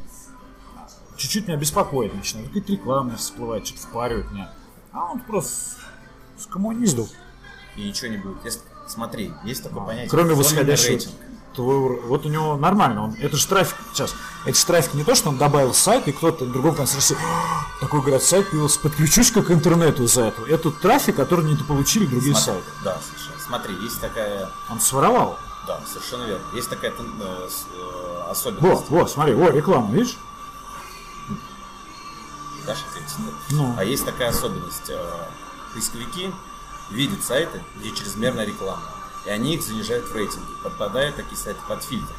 [1.16, 2.48] чуть-чуть меня беспокоит начинает.
[2.48, 4.52] Какие-то рекламы всплывают, что-то впаривает меня.
[4.92, 5.78] А он просто
[6.36, 7.08] скоммуниздил.
[7.76, 8.44] И ничего не будет.
[8.44, 10.10] Если, смотри, есть такое А, понятие.
[10.10, 11.14] Кроме восходящего рейтинг.
[11.62, 15.14] Твоего- вот у него нормально, он, это же трафик, сейчас, это же трафик не то,
[15.14, 18.80] что он добавил сайт, и кто-то на другом конце России, «А, такой, говорят, сайт появился,
[18.80, 20.46] подключусь-ка к интернету из-за этого.
[20.46, 22.70] Это трафик, который не получили другие Смотри, сайты.
[22.84, 23.40] Да, совершенно.
[23.46, 25.38] Смотри, есть такая, Он своровал.
[25.66, 26.44] да, совершенно верно.
[26.54, 28.62] Есть такая э, э, особенность.
[28.62, 30.16] Вот, вот, смотри, о, реклама, видишь?
[33.50, 33.74] Ну.
[33.78, 34.88] А есть такая особенность.
[34.90, 35.28] э,
[35.72, 36.30] Поисковики
[36.90, 38.82] видят сайты, где чрезмерная реклама.
[39.28, 40.46] И они их занижают в рейтинге.
[40.64, 42.14] Подпадают такие сайты под фильтр.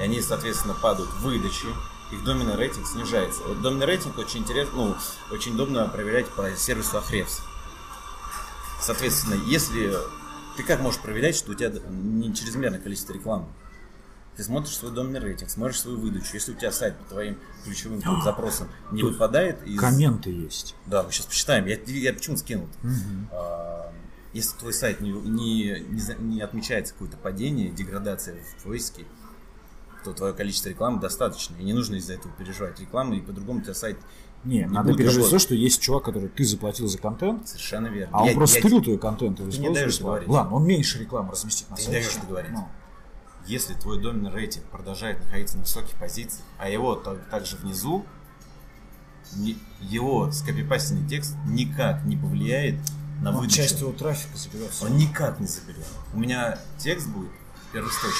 [0.00, 1.68] И они, соответственно, падают в выдаче.
[2.10, 3.40] Их доменный рейтинг снижается.
[3.44, 4.96] Вот доменный рейтинг очень интересно, ну,
[5.30, 7.40] очень удобно проверять по сервису Ahrefs.
[8.80, 9.96] Соответственно, если
[10.56, 13.46] ты как можешь проверять, что у тебя не чрезмерное количество рекламы?
[14.36, 16.30] Ты смотришь свой доменный рейтинг, смотришь свою выдачу.
[16.34, 19.78] Если у тебя сайт по твоим ключевым там запросам не Тут выпадает из...
[19.78, 20.74] Комменты есть.
[20.86, 21.66] Да, мы сейчас посчитаем.
[21.66, 22.68] Я, я почему скинул?
[23.30, 23.92] А,
[24.34, 29.04] если твой сайт не, не, не, не отмечается какое-то падение, деградация в поиске,
[30.04, 31.56] то твое количество рекламы достаточно.
[31.56, 33.96] И не нужно из-за этого переживать рекламу, и по-другому у тебя сайт
[34.44, 38.18] Не, Не надо переживать то, что есть чувак, который ты заплатил за контент, совершенно верно.
[38.18, 40.28] а он Я- просто стырил твой контент и не даешь договорить.
[40.28, 41.96] Ладно, он меньше рекламы разместит на Ты сайте.
[41.98, 42.50] не даешь договорить.
[42.52, 42.68] Ну,
[43.46, 48.04] Если твой доменный рейтинг продолжает находиться на высоких позициях, а его та- также внизу,
[49.80, 52.76] его скопипастенный текст никак не повлияет
[53.24, 53.56] на он выдачу.
[53.56, 54.84] часть его трафика заберется.
[54.84, 55.86] Он никак не заберет.
[56.12, 57.30] У меня текст будет
[57.72, 58.14] первоисточник.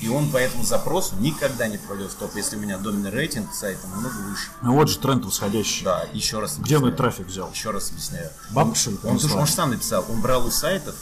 [0.00, 3.54] И он по этому запросу никогда не попадет в топ, если у меня доменный рейтинг
[3.54, 4.50] сайта намного выше.
[4.60, 5.84] Ну вот же тренд восходящий.
[5.84, 6.96] Да, еще раз Где он объясняю.
[6.96, 7.50] трафик взял?
[7.52, 8.24] Еще раз объясняю.
[8.50, 8.74] Ли, Он,
[9.04, 10.96] он, он же сам написал, он брал у сайтов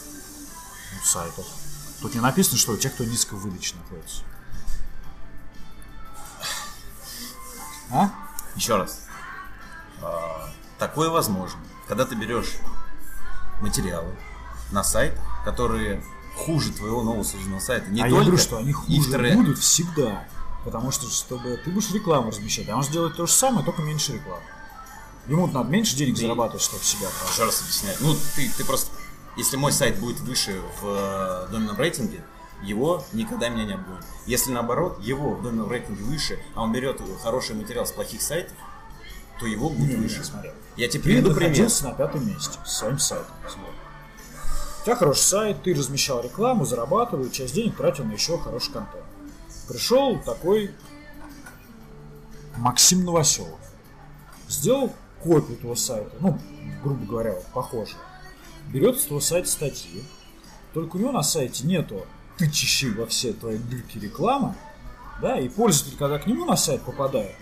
[1.05, 1.47] сайтов.
[2.03, 4.23] Тут не написано, что у тех, кто низко выдачи находится.
[7.91, 8.11] А?
[8.55, 9.01] Еще раз.
[10.03, 11.59] А, такое возможно,
[11.91, 12.53] когда ты берешь
[13.61, 14.15] материалы
[14.71, 16.01] на сайт, которые
[16.37, 17.91] хуже твоего нового созданного сайта.
[17.91, 20.25] Не а только я говорю, что они хуже и вторые- будут всегда.
[20.65, 23.83] Потому что, чтобы ты будешь рекламу размещать, а он же делает то же самое, только
[23.83, 24.43] меньше рекламы.
[25.27, 27.33] Ему надо меньше денег Ты- зарабатывать, чтобы себя продать.
[27.33, 27.97] Еще раз объясняю.
[28.01, 28.93] Ну, ты, ты просто...
[29.37, 32.23] Если мой сайт будет выше в э, доменном рейтинге,
[32.63, 34.05] его никогда меня не обгонит.
[34.27, 38.57] Если наоборот, его в доменном рейтинге выше, а он берет хороший материал с плохих сайтов,
[39.41, 40.23] то его будет Не, не, выше.
[40.23, 40.51] смотри.
[40.77, 41.49] Я тебе Ты приведу пример.
[41.51, 43.35] находился на пятом месте с своим сайтом.
[44.81, 49.05] У тебя хороший сайт, ты размещал рекламу, зарабатывал, часть денег тратил на еще хороший контент.
[49.69, 50.75] Пришел такой
[52.57, 53.59] Максим Новоселов.
[54.49, 56.39] Сделал копию твоего сайта, ну,
[56.83, 57.95] грубо говоря, вот, похоже.
[58.69, 60.03] Берет с твоего сайта статьи,
[60.73, 62.07] только у него на сайте нету
[62.39, 64.55] тычащей во все твои дырки рекламы,
[65.21, 67.37] да, и пользователь, когда к нему на сайт попадает,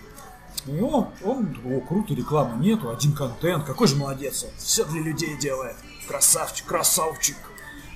[0.67, 5.01] у него, он, о, круто, рекламы нету, один контент, какой же молодец он, все для
[5.01, 5.75] людей делает,
[6.07, 7.37] красавчик, красавчик.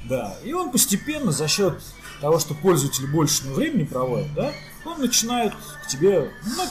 [0.05, 1.81] Да, и он постепенно за счет
[2.19, 4.53] того, что пользователи больше времени проводят, да,
[4.85, 5.53] он начинает
[5.83, 6.63] к тебе, ну,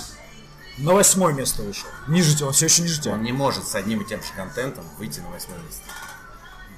[0.78, 1.88] на восьмое место вышел.
[2.08, 3.12] Ниже тебя, он все еще ниже тебя.
[3.12, 5.82] Он не может с одним и тем же контентом выйти на восьмое место.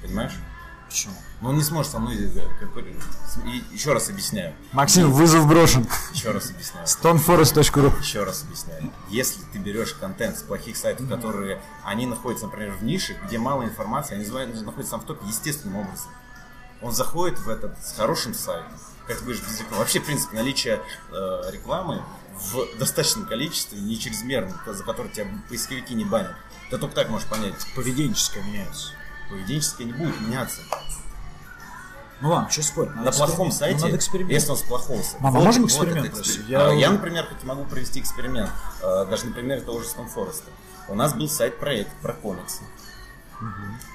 [0.01, 0.33] Понимаешь?
[0.95, 1.15] Почему?
[1.41, 2.15] Но он не сможет со мной...
[2.15, 4.55] э, и еще раз объясняю.
[4.71, 5.85] Максим, вызов брошен.
[6.13, 6.87] Еще раз объясняю.
[6.87, 8.93] stoneforest.ru Еще раз объясняю.
[9.09, 13.63] Если ты берешь контент с плохих сайтов, которые они находятся, например, в нише, где мало
[13.63, 16.11] информации, они находятся там в топе естественным образом.
[16.81, 18.71] Он заходит в этот с хорошим сайтом,
[19.05, 19.79] как ты говоришь, без рекламы.
[19.79, 20.81] Вообще, в принципе, наличие
[21.11, 22.03] э, рекламы
[22.53, 26.35] в достаточном количестве, не чрезмерном, за который тебя поисковики не банят.
[26.69, 27.55] Ты только так можешь понять.
[27.75, 28.93] Поведенческое меняется.
[29.29, 30.61] Поведенческое не будет меняться.
[32.21, 32.91] Ну ладно, что спорить?
[32.95, 33.47] надо На плохом.
[33.47, 34.31] Ну, сайте, эксперимент.
[34.31, 35.17] если он с плохого сайта.
[35.21, 38.49] Мама, можем вот эксперимент экспер- Я- А, Я, например, хоть могу провести эксперимент.
[38.81, 40.49] э, Даже на примере того же Стонфореста.
[40.87, 42.61] У нас был сайт-проект про комиксы.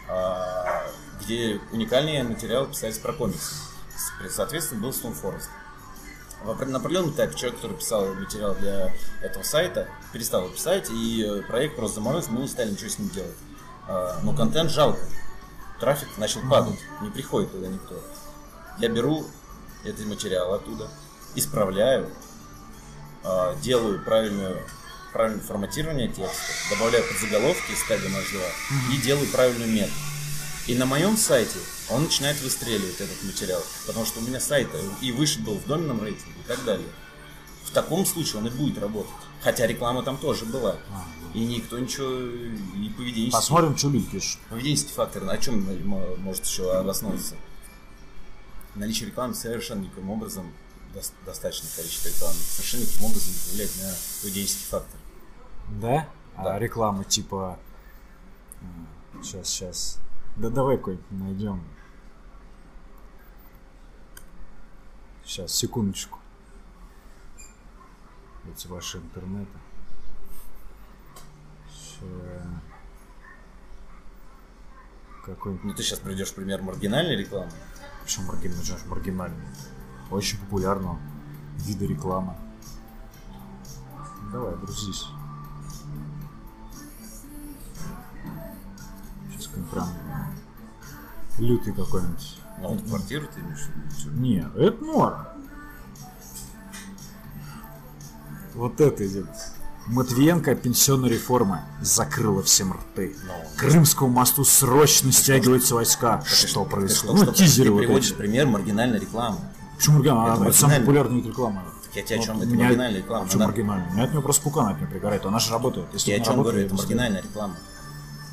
[0.08, 0.82] а,
[1.22, 3.54] Где уникальные материалы писались про комиксы.
[4.28, 4.92] Соответственно, был.
[4.92, 10.88] В опре- На определенном этапе человек, который писал материал для этого сайта, перестал его писать,
[10.90, 13.36] и э, проект просто заморозился, мы не стали ничего с ним делать.
[13.90, 15.00] А, Но контент жалко.
[15.80, 18.00] Трафик начал падать, не приходит туда никто.
[18.78, 19.26] Я беру
[19.82, 20.88] этот материал оттуда,
[21.34, 22.08] исправляю,
[23.24, 24.62] а, делаю правильную,
[25.12, 28.40] правильное форматирование текста, добавляю подзаголовки из тега наш 2
[28.94, 29.92] и делаю правильную мету.
[30.66, 34.68] И на моем сайте он начинает выстреливать этот материал, потому что у меня сайт
[35.00, 36.86] и выше был в доменном рейтинге и так далее.
[37.64, 39.10] В таком случае он и будет работать.
[39.42, 40.76] Хотя реклама там тоже была.
[41.32, 44.40] И никто ничего, и поведенческий, Посмотрим, что пишут.
[44.48, 45.64] поведенческий фактор, на чем
[46.20, 47.36] может еще обосновываться?
[48.74, 50.52] Наличие рекламы совершенно никаким образом
[50.94, 55.00] дос- достаточное количество рекламы совершенно никаким образом не влияет на поведенческий фактор.
[55.80, 56.08] Да?
[56.36, 56.54] Да.
[56.56, 57.58] А реклама типа...
[59.22, 59.98] Сейчас, сейчас.
[60.36, 61.62] Да давай какой-нибудь найдем.
[65.24, 66.18] Сейчас, секундочку.
[68.48, 69.58] Эти ваши интернеты.
[71.70, 72.06] Ща.
[75.24, 75.64] Какой-нибудь...
[75.64, 77.52] Ну ты сейчас приведешь пример маргинальной рекламы.
[78.02, 78.60] Почему маргинальный?
[78.60, 79.46] Почему маргинальный?
[80.10, 80.98] Очень популярного
[81.58, 82.34] вида рекламы.
[84.32, 85.06] Давай, грузись.
[89.30, 89.88] Сейчас какой-нибудь прям
[91.38, 92.38] лютый какой-нибудь.
[92.58, 94.20] А вот квартиру ты имеешь в виду?
[94.20, 95.26] Не, это норм.
[98.60, 99.24] Вот это идет.
[99.86, 103.16] Матвиенко пенсионная реформа закрыла всем рты.
[103.24, 103.32] Ну.
[103.56, 106.22] Крымскому мосту срочно стягиваются войска.
[106.26, 106.96] Что ты происходит?
[106.98, 108.16] что, Ну, что, тизеры вот приводишь эти.
[108.18, 109.38] пример маргинальной рекламы.
[109.78, 110.34] Почему маргинальный?
[110.34, 111.62] Это Это самая популярная вид рекламы.
[111.94, 112.36] я тебе о чем?
[112.36, 113.24] Это меня- маргинальная реклама.
[113.24, 113.88] Почему Она- маргинальная?
[113.88, 115.24] У меня от нее просто пукан от нее пригорает.
[115.24, 115.86] Она же работает.
[115.94, 117.56] Если Я о чем работала, говорю, это маргинальная реклама.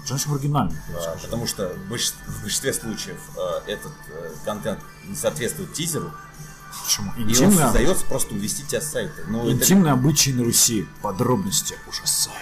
[0.03, 0.83] Что значит маргинальная?
[0.93, 1.15] А?
[1.23, 3.17] Потому что в большинстве случаев
[3.65, 6.11] э, этот э, контент не соответствует тизеру,
[6.87, 7.11] Почему?
[7.17, 9.21] и он Интимные, создается просто увести тебя с сайта.
[9.27, 10.87] Ну, это- интимные обычаи на Руси.
[11.01, 12.37] Подробности ужасают.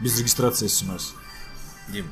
[0.00, 1.12] Без регистрации смс.
[1.88, 2.10] Дим,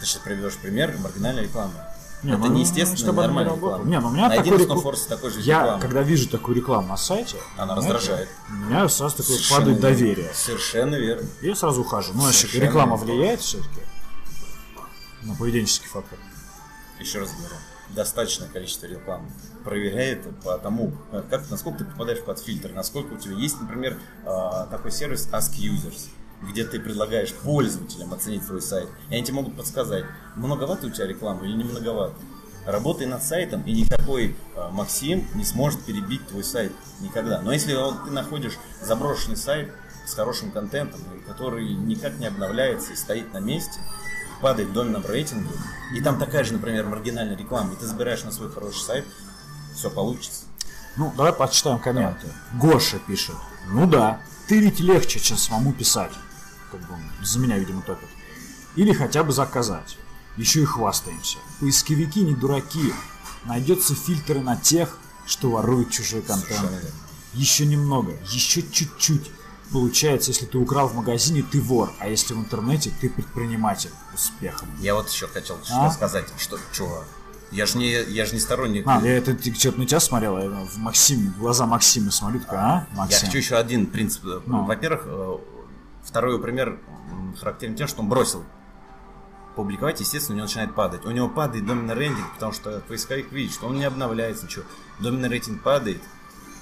[0.00, 1.74] ты сейчас приведешь пример маргинальной рекламы.
[2.22, 3.84] Не, это ну, не с естественно, тобой нормальная реклама.
[3.84, 5.80] Не, ну у меня Найди такой Stoneforce такой же Я, рекламы.
[5.82, 8.28] когда вижу такую рекламу на сайте, Она знаете, раздражает.
[8.48, 9.96] У меня сразу такое Совершенно падает верно.
[9.96, 10.32] доверие.
[10.34, 11.28] Совершенно верно.
[11.42, 12.12] И я сразу ухожу.
[12.14, 13.12] Ну, значит, Совершенно реклама верно.
[13.12, 13.80] влияет все-таки
[15.22, 16.18] на поведенческий фактор.
[16.98, 17.54] Еще раз говорю,
[17.94, 19.30] достаточное количество рекламы.
[19.64, 23.60] Проверяй это по тому, э, как, насколько ты попадаешь под фильтр, насколько у тебя есть,
[23.60, 26.08] например, э, такой сервис Ask Users,
[26.42, 30.04] где ты предлагаешь пользователям оценить твой сайт, и они тебе могут подсказать,
[30.36, 32.14] многовато у тебя рекламы или не многовато.
[32.66, 37.40] работай над сайтом, и никакой э, Максим не сможет перебить твой сайт никогда.
[37.40, 39.72] Но если вот, ты находишь заброшенный сайт
[40.06, 43.80] с хорошим контентом, который никак не обновляется и стоит на месте,
[44.40, 45.52] падает в доменном рейтингу,
[45.94, 49.06] и там такая же, например, маргинальная реклама, и ты забираешь на свой хороший сайт,
[49.74, 50.44] все получится.
[50.96, 52.26] Ну, давай почитаем комменты.
[52.54, 53.36] Гоша пишет.
[53.68, 56.12] Ну да, ты ведь легче, чем самому писать.
[56.70, 58.08] Как бы он за меня, видимо, топит.
[58.76, 59.96] Или хотя бы заказать.
[60.36, 61.38] Еще и хвастаемся.
[61.60, 62.92] Поисковики не дураки.
[63.44, 66.70] Найдется фильтры на тех, что воруют чужой контент.
[67.34, 69.30] Еще немного, еще чуть-чуть.
[69.72, 73.90] Получается, если ты украл в магазине, ты вор, а если в интернете, ты предприниматель.
[74.12, 74.68] Успехом.
[74.80, 75.90] Я вот еще хотел А?
[75.90, 77.04] сказать, что, чего,
[77.52, 78.84] я же не, я же не сторонник.
[78.86, 82.40] А, я это ты что-то на тебя смотрел, я в Максим, в глаза Максима смотрю,
[82.40, 83.26] такой, а, Я Максим?
[83.26, 84.24] хочу еще один принцип.
[84.46, 84.64] Ну.
[84.64, 85.38] Во-первых, э,
[86.04, 86.78] второй пример
[87.40, 88.44] характерен тем, что он бросил
[89.56, 91.04] публиковать, естественно, у него начинает падать.
[91.04, 94.64] У него падает доменный рейтинг, потому что поисковик видит, что он не обновляется, ничего.
[95.00, 96.00] Доменный рейтинг падает,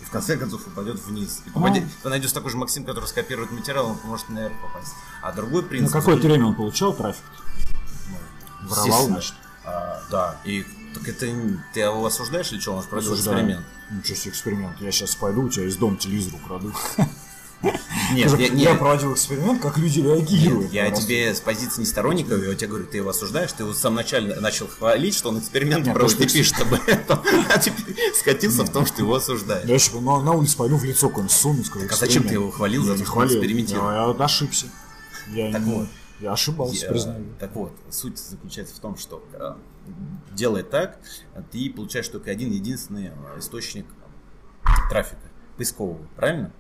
[0.09, 1.43] в конце концов упадет вниз.
[1.47, 4.95] И попадет, ты найдешь такой же Максим, который скопирует материал, он может на R попасть.
[5.23, 5.93] А другой Ну, принцип...
[5.93, 7.23] какое заключ- время он получал трафик?
[8.63, 9.35] Воровал, значит?
[9.65, 11.27] А, да, и так это
[11.75, 12.73] ты его осуждаешь или что?
[12.75, 13.67] Он же провел эксперимент.
[13.91, 14.81] Ничего себе эксперимент.
[14.81, 16.73] Я сейчас пойду, у тебя из дома телевизор украду.
[17.63, 20.73] Нет, я, я, проводил эксперимент, как люди реагируют.
[20.73, 23.77] Я тебе с позиции не сторонника, я тебе говорю, ты его осуждаешь, ты его в
[23.77, 27.21] самом начале начал хвалить, что он эксперимент проводит что- пишет об этом,
[27.55, 29.69] а теперь скатился в том, что его осуждаешь.
[29.69, 32.85] Я еще на, улице пойду в лицо какое-нибудь суну, скажу, а зачем ты его хвалил
[32.85, 33.91] за то, что он экспериментировал?
[33.91, 34.67] Я, ошибся.
[35.29, 35.89] Я, Так вот.
[36.21, 37.27] я ошибался, Я- признаю.
[37.39, 39.55] Так вот, суть заключается в том, что э,
[40.33, 40.99] делая так,
[41.51, 43.87] ты получаешь только один единственный э, источник
[44.89, 45.21] трафика
[45.57, 46.53] поискового, правильно?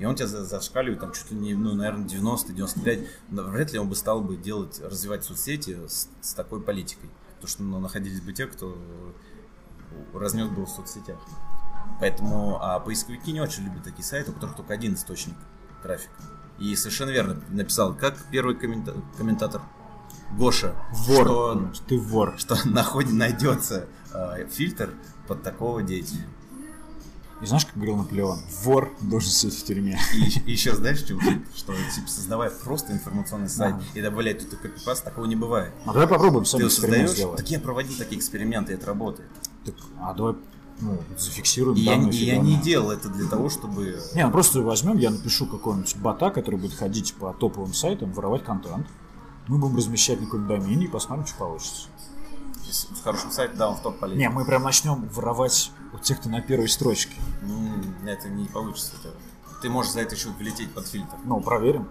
[0.00, 3.06] И он тебя за- зашкаливает там чуть ли не, ну, наверное, 90-95.
[3.28, 7.10] Но Вряд ли он бы стал бы делать, развивать соцсети с, с такой политикой.
[7.34, 8.76] Потому что ну, находились бы те, кто
[10.14, 11.18] разнес бы в соцсетях.
[12.00, 15.36] Поэтому а поисковики не очень любят такие сайты, у которых только один источник
[15.82, 16.14] трафика.
[16.58, 19.62] И совершенно верно написал, как первый коммента- комментатор
[20.38, 21.24] Гоша, Вор.
[21.24, 22.34] что, Ты вор.
[22.38, 24.94] что находит, найдется э, фильтр
[25.26, 26.24] под такого деятеля.
[27.40, 28.38] И знаешь, как говорил Наполеон?
[28.64, 29.98] Вор должен сидеть в тюрьме.
[30.46, 31.18] И, еще знаешь, что,
[31.54, 33.84] что типа, создавая просто информационный сайт Ага.
[33.94, 35.72] и добавляя тут копипаст, такого не бывает.
[35.86, 37.38] А давай попробуем сам Ты его эксперимент сделать.
[37.38, 39.30] так я проводил такие эксперименты, и это работает.
[39.64, 40.34] Так, а давай
[40.80, 43.98] ну, зафиксируем И я, данную и я не делал это для того, чтобы...
[44.14, 48.44] Не, ну просто возьмем, я напишу какого-нибудь бота, который будет ходить по топовым сайтам, воровать
[48.44, 48.86] контент.
[49.48, 51.88] Мы будем размещать на каком-нибудь домене и посмотрим, что получится.
[52.70, 54.18] С с хорошим сайтом, да, он в топ полезет.
[54.18, 57.14] Не, мы прям начнем воровать у тех, кто на первой строчке.
[57.42, 58.92] М, Это не получится.
[59.02, 59.14] Это-
[59.62, 61.16] Ты можешь за это еще влететь под фильтр.
[61.24, 61.88] Ну, проверим.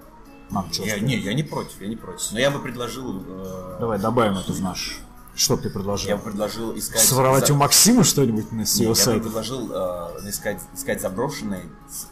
[0.49, 2.32] Нам что, Я, не, я не против, я не против.
[2.32, 3.21] Но я бы предложил...
[3.27, 4.99] э, Давай добавим это в наш.
[5.36, 6.09] Что бы ты предложил?
[6.09, 7.01] Я бы предложил искать...
[7.01, 11.65] Своровать за- у Максима что-нибудь на Не, его я бы предложил э, искать, искать заброшенные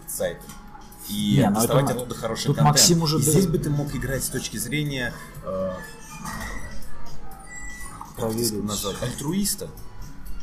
[0.07, 0.43] сайты
[1.09, 2.75] и Не, ну доставать это- оттуда хороший тут контент.
[2.75, 5.13] Максим уже и здесь бы ты мог играть с точки зрения
[5.43, 5.71] э,
[8.17, 8.63] Проверить.
[8.63, 9.69] назвать, альтруиста.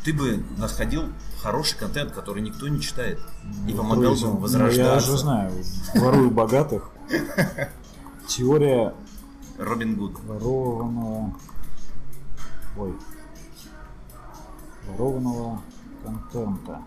[0.05, 1.05] Ты бы находил
[1.43, 3.21] хороший контент, который никто не читает,
[3.67, 4.29] и помогал бы Круизом.
[4.29, 4.83] ему Ну, возрождаться.
[4.95, 5.65] я же знаю,
[5.95, 6.91] ворую богатых.
[8.29, 8.95] Теория
[9.59, 10.19] Робин Гуд.
[10.25, 11.35] ворованного...
[12.77, 12.95] Ой.
[14.89, 15.63] Ворованного
[16.03, 16.83] контента.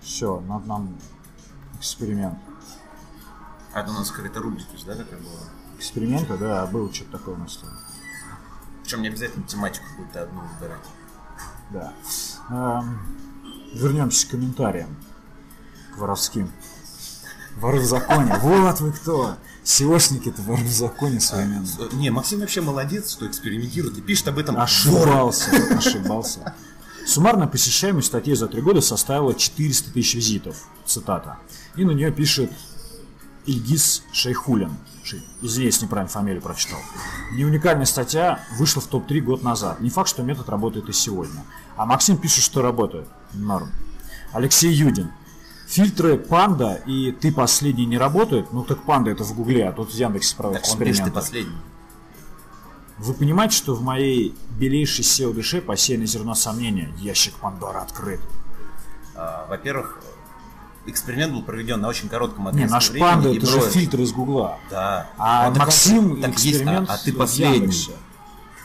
[0.00, 0.98] Все, надо нам
[1.78, 2.38] эксперимент.
[3.72, 5.40] А это у нас какая-то рубрика да, такая была?
[5.76, 7.70] Эксперимента, да, был что-то такое у нас там.
[8.88, 10.80] Причем не обязательно тематику какую-то одну выбирать.
[11.68, 11.92] Да.
[12.48, 12.98] Эм,
[13.74, 14.96] вернемся к комментариям.
[15.94, 16.50] К воровским.
[17.56, 18.34] Воры в законе.
[18.40, 19.36] Вот вы кто!
[19.62, 21.68] SEOшники-то воры в законе современные.
[21.78, 24.58] Э, Не, Максим вообще молодец, что экспериментирует и пишет об этом.
[24.58, 26.54] Ошибался, ошибался.
[27.06, 30.66] Суммарная посещаемость статьи за три года составила 400 тысяч визитов.
[30.86, 31.36] Цитата.
[31.76, 32.50] И на нее пишет
[33.44, 34.72] Ильгиз Шейхулин.
[35.42, 36.78] Извини, если неправильно фамилию прочитал.
[37.32, 39.80] Не уникальная статья вышла в топ-3 год назад.
[39.80, 41.44] Не факт, что метод работает и сегодня.
[41.76, 43.08] А Максим пишет, что работает.
[43.32, 43.70] Норм.
[44.32, 45.10] Алексей Юдин.
[45.66, 48.52] Фильтры Панда и Ты последний не работают.
[48.52, 50.92] Ну так Панда это в Гугле, а тут в Яндексе проводят Так он пишет и
[50.92, 51.14] эксперименты.
[51.20, 51.58] последний.
[52.98, 56.92] Вы понимаете, что в моей белейшей SEO душе посеяно зерно сомнения?
[56.98, 58.20] Ящик Пандора открыт.
[59.14, 60.00] А, Во-первых,
[60.90, 63.10] эксперимент был проведен на очень коротком Не, отрезке наш времени.
[63.10, 64.58] Панда и это же фильтр из Гугла.
[64.70, 65.08] Да.
[65.16, 67.88] А он- Максим так есть, эксперимент а, а ты последний.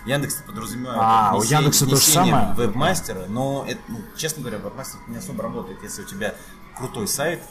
[0.05, 2.53] Яндекс подразумевает А, у Яндекса то же самое?
[2.57, 6.36] вебмастера, но это, ну, честно говоря, вебмастер не особо работает, если у тебя
[6.78, 7.41] крутой сайт,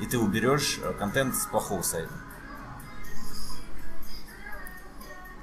[0.00, 2.12] и ты уберешь э, контент с плохого сайта.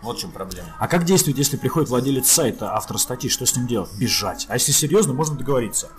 [0.01, 0.69] Вот в чем проблема.
[0.79, 3.91] А как действует, если приходит владелец сайта, автор статьи, что с ним делать?
[3.97, 4.45] Бежать.
[4.49, 5.89] А если серьезно, можно договориться.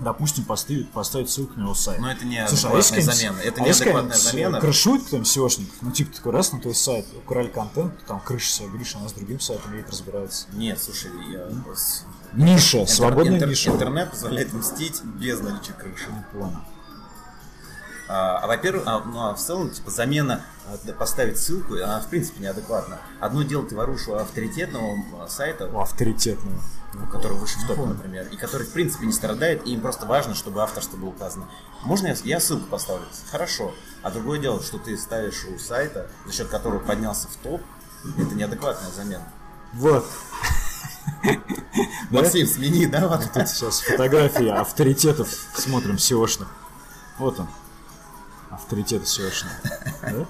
[0.00, 2.00] Допустим, поставить, поставить ссылку на его сайт.
[2.00, 3.38] Но это не Слушай, а замена.
[3.38, 4.60] Это а не адекватная замена.
[4.60, 5.74] Крышует кто-нибудь SEOшников?
[5.82, 9.12] Ну, типа, такой раз на твой сайт, украли контент, там крыша себя, Гриша, она с
[9.12, 10.46] другим сайтом едет разбирается.
[10.52, 11.48] Нет, слушай, я...
[12.32, 13.70] Ниша, интер- свободная интер- ниша.
[13.70, 16.08] Интернет позволяет мстить без наличия крыши.
[16.32, 16.58] Понял.
[18.06, 22.06] А, а, во-первых, а, ну, а в целом, типа, замена а, поставить ссылку, она в
[22.08, 22.98] принципе неадекватна.
[23.20, 26.58] Одно дело ты воруешь у авторитетного сайта, У авторитетного.
[26.94, 27.94] у которого выше в топ, понял.
[27.94, 31.46] например, и который в принципе не страдает, и им просто важно, чтобы авторство было указано.
[31.82, 33.06] Можно я, я ссылку поставлю?
[33.30, 33.72] Хорошо.
[34.02, 37.62] А другое дело, что ты ставишь у сайта, за счет которого поднялся в топ,
[38.18, 39.26] это неадекватная замена.
[39.72, 40.06] Вот.
[42.10, 43.08] Максим, смени, да?
[43.08, 43.32] вот?
[43.32, 46.48] Тут сейчас фотографии авторитетов смотрим SEOшных.
[47.18, 47.48] Вот он.
[48.54, 49.52] Авторитеты SEOшные.
[50.02, 50.26] Да?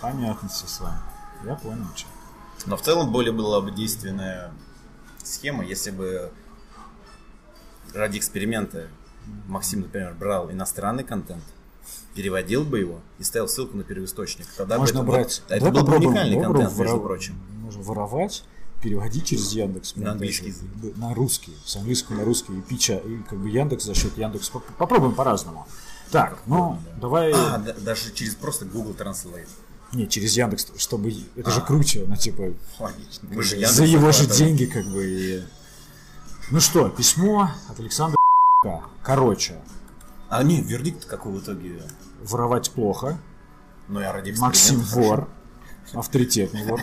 [0.00, 0.98] Понятно все с вами.
[1.44, 2.08] Я понял, что.
[2.66, 4.52] Но в целом более была бы действенная
[5.22, 6.32] схема, если бы
[7.94, 8.88] ради эксперимента
[9.46, 11.42] Максим, например, брал иностранный контент,
[12.14, 14.46] переводил бы его и ставил ссылку на первоисточник.
[14.56, 15.42] Тогда Можно бы это, брать.
[15.48, 17.38] вот- это был бы уникальный контент, между воров- прочим.
[17.60, 18.44] Можно воровать,
[18.82, 19.96] переводить через Яндекс.
[19.96, 20.96] На английский язык.
[20.96, 21.56] На русский.
[21.64, 22.56] С английского на русский.
[22.56, 24.48] И пича, и как бы Яндекс за счет Яндекс.
[24.50, 25.66] Поп- Попробуем по-разному.
[26.10, 27.32] Так, ну, давай...
[27.34, 29.48] А, да- даже через просто Google Translate.
[29.92, 31.12] Не, через Яндекс, чтобы...
[31.36, 33.28] Это же круче, ну, типа, Логично.
[33.30, 35.04] Мы же за Яндекс его же деньги, как бы.
[35.04, 35.42] и-
[36.50, 38.16] Ну что, письмо от Александра.
[39.02, 39.54] Короче,
[40.28, 41.82] А не, вердикт какой в итоге?
[42.22, 43.18] воровать плохо.
[43.88, 45.28] Ну, я ради Максим вор.
[45.94, 46.82] Авторитетный вор.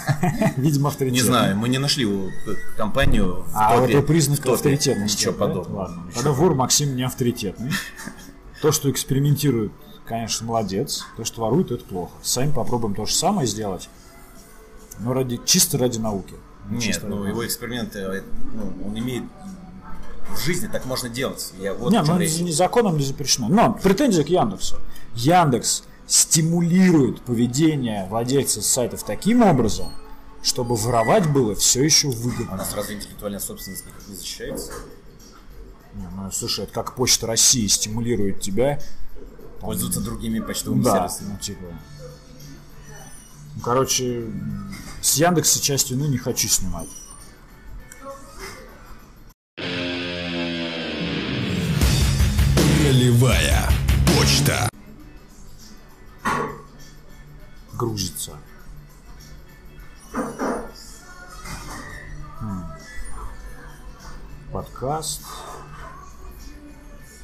[0.56, 1.20] Видимо, авторитетный.
[1.22, 5.18] Не знаю, мы не нашли его к- компанию А это признак авторитетности.
[5.18, 6.02] Ничего подобного.
[6.14, 7.72] Тогда вор Максим не авторитетный.
[8.62, 9.72] То, что экспериментирует,
[10.06, 11.04] конечно, молодец.
[11.16, 12.12] То, что ворует, это плохо.
[12.22, 13.88] Сами попробуем то же самое сделать.
[15.00, 16.34] Но ради, чисто ради науки.
[16.68, 19.24] Нет, Чисто ну ради его эксперименты, э, ну, он имеет
[20.28, 21.52] в жизни так можно делать.
[21.58, 22.38] Я вот Не, ну речь.
[22.40, 23.48] не законом не запрещено.
[23.48, 24.76] Но претензия к Яндексу.
[25.14, 29.92] Яндекс стимулирует поведение владельцев сайтов таким образом,
[30.42, 32.56] чтобы воровать было все еще А у выгодно.
[32.56, 34.72] нас разве интеллектуальная собственность никак не защищается?
[35.94, 38.80] Не, ну, слушай, это как Почта России стимулирует тебя.
[39.60, 41.32] Пользоваться другими почтовыми Да, сервисами.
[41.32, 41.64] ну типа.
[43.56, 44.30] Ну, короче,
[45.00, 46.88] с Яндекса часть вины не хочу снимать.
[52.84, 53.68] Ролевая
[54.06, 54.68] почта.
[57.74, 58.32] грузится.
[62.40, 62.66] М.
[64.52, 65.22] Подкаст.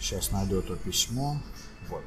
[0.04, 1.38] Сейчас найду это письмо.
[1.88, 2.02] Вот.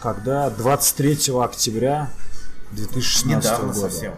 [0.00, 2.10] Когда 23 октября
[2.72, 3.78] 2016 Недавно года.
[3.90, 4.14] совсем.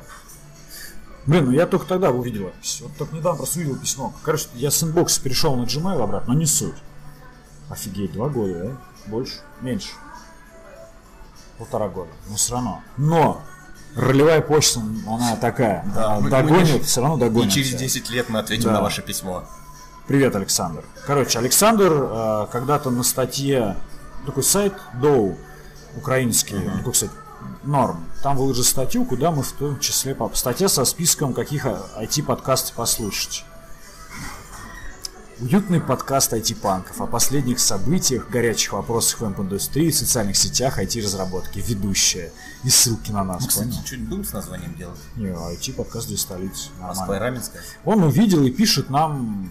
[1.26, 2.88] Блин, ну я только тогда увидел это письмо.
[2.88, 4.14] Вот только недавно просто увидел письмо.
[4.22, 6.76] Короче, я с инбокса перешел на Gmail обратно, но не суть.
[7.68, 8.76] Офигеть, два года, да?
[9.10, 9.34] Больше?
[9.60, 9.90] Меньше.
[11.58, 12.10] Полтора года.
[12.30, 12.82] Но все равно.
[12.96, 13.42] Но
[13.96, 15.84] ролевая почта, она такая.
[15.94, 17.50] Да, мы- мы догонит, не- все равно догонит.
[17.50, 17.78] И через всё.
[17.78, 18.72] 10 лет мы ответим Да.
[18.72, 19.44] на ваше письмо.
[20.06, 20.84] Привет, Александр.
[21.06, 23.76] Короче, Александр э, когда-то на статье,
[24.26, 25.38] такой сайт Доу,
[25.96, 27.12] украинский, ну, такой, кстати,
[27.62, 28.04] норм.
[28.22, 33.44] Там выложил статью, куда мы в том числе по статья со списком каких IT-подкастов послушать.
[35.40, 41.64] Уютный подкаст IT-панков о последних событиях, горячих вопросах в индустрии, социальных сетях, IT-разработки.
[41.66, 42.30] Ведущая.
[42.62, 44.08] И ссылки на нас, Мы, кстати, понял?
[44.08, 45.00] будем с названием делать?
[45.16, 46.68] Не, IT-подкаст для столицы.
[46.78, 47.18] Москва и Нормально.
[47.24, 47.62] Раменская.
[47.84, 49.50] Он увидел и пишет нам,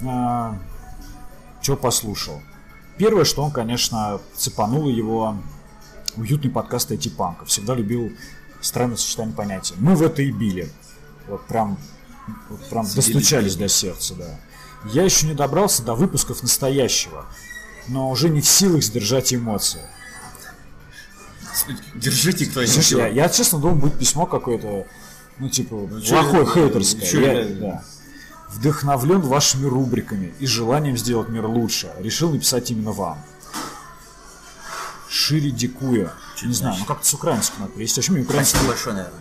[0.00, 2.40] что послушал.
[2.98, 5.36] Первое, что он, конечно, цепанул его
[6.16, 7.44] уютный подкаст IT панка.
[7.46, 8.12] Всегда любил
[8.60, 9.74] странное сочетание понятий.
[9.78, 10.70] Мы в это и били.
[11.28, 11.78] Вот прям,
[12.48, 13.62] вот прям Сидели достучались били.
[13.64, 14.40] до сердца, да.
[14.92, 17.26] Я еще не добрался до выпусков настоящего,
[17.88, 19.82] но уже не в силах сдержать эмоции.
[21.94, 22.90] Держите кто-нибудь.
[22.92, 24.86] Я, я, честно думал, будет письмо какое-то,
[25.38, 27.42] ну, типа, чё плохое, я- хейтерское.
[27.42, 27.84] я- да.
[28.52, 31.92] Вдохновлен вашими рубриками и желанием сделать мир лучше.
[31.98, 33.22] Решил написать именно вам.
[35.08, 36.12] Шире дикуя.
[36.42, 38.00] не знаю, ну как-то с украинским надо перевести.
[38.00, 39.20] Вообще украинский Спасибо большое, наверное.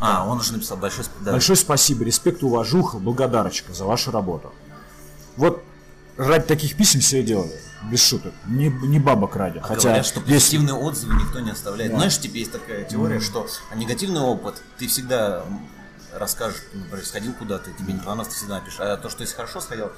[0.00, 1.24] А, он уже написал большое спасибо.
[1.24, 1.32] Да.
[1.32, 4.52] Большое спасибо, респект, уважуха, благодарочка за вашу работу.
[5.36, 5.62] Вот
[6.16, 7.58] ради таких писем все делали.
[7.90, 8.34] Без шуток.
[8.46, 9.58] Не, не бабок ради.
[9.58, 11.92] А Хотя говорят, что есть- позитивные отзывы никто не оставляет.
[11.92, 15.44] Знаешь, типа есть такая теория, что негативный опыт ты всегда
[16.14, 18.80] расскажешь, например, сходил куда-то, тебе не понравилось, ты всегда напишешь.
[18.80, 19.90] А то, что если хорошо сходил,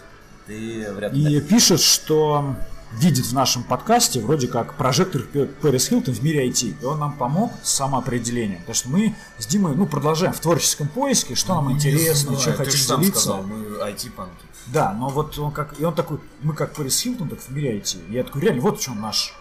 [0.46, 1.48] ты вряд ли И напишешь.
[1.48, 2.56] пишет, что
[2.94, 6.74] видит в нашем подкасте вроде как прожектор Пэ- Пэрис Хилтон в мире IT.
[6.82, 8.58] И он нам помог с самоопределением.
[8.60, 12.58] Потому что мы с Димой ну, продолжаем в творческом поиске, что нам интересно, чем Ну,
[12.58, 13.20] Ты хотим делиться.
[13.20, 14.44] сказал, мы IT-панки.
[14.66, 15.78] Да, но вот он как.
[15.80, 18.08] И он такой, мы как Пэрис Хилтон, так в мире IT.
[18.08, 19.34] И я такой, реально, вот в чем наш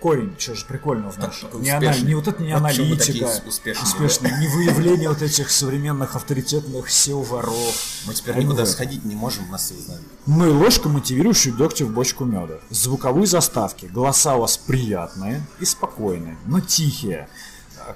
[0.00, 1.48] корень, что же прикольного в нашем.
[1.60, 2.08] Не, успешный.
[2.08, 6.88] не вот это не Вот мы аналитика, успешные, успешные, не выявление вот этих современных авторитетных
[6.88, 7.74] SEO-воров.
[8.06, 10.02] Мы теперь никуда сходить не можем, нас все узнают.
[10.26, 12.58] Ну и ложка, мотивирующая дегтя в бочку меда.
[12.70, 13.86] Звуковые заставки.
[13.86, 17.28] Голоса у вас приятные и спокойные, но тихие.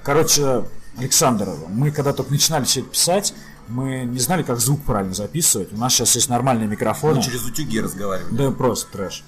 [0.03, 0.65] Короче,
[0.97, 3.33] Александр, мы когда только начинали все это писать,
[3.67, 5.73] мы не знали, как звук правильно записывать.
[5.73, 7.15] У нас сейчас есть нормальные микрофоны.
[7.15, 8.35] Мы через утюги разговаривали.
[8.35, 9.23] Да просто трэш.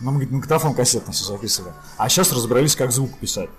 [0.00, 1.72] На маг- магнитофон кассетно все записывали.
[1.96, 3.50] А сейчас разобрались, как звук писать.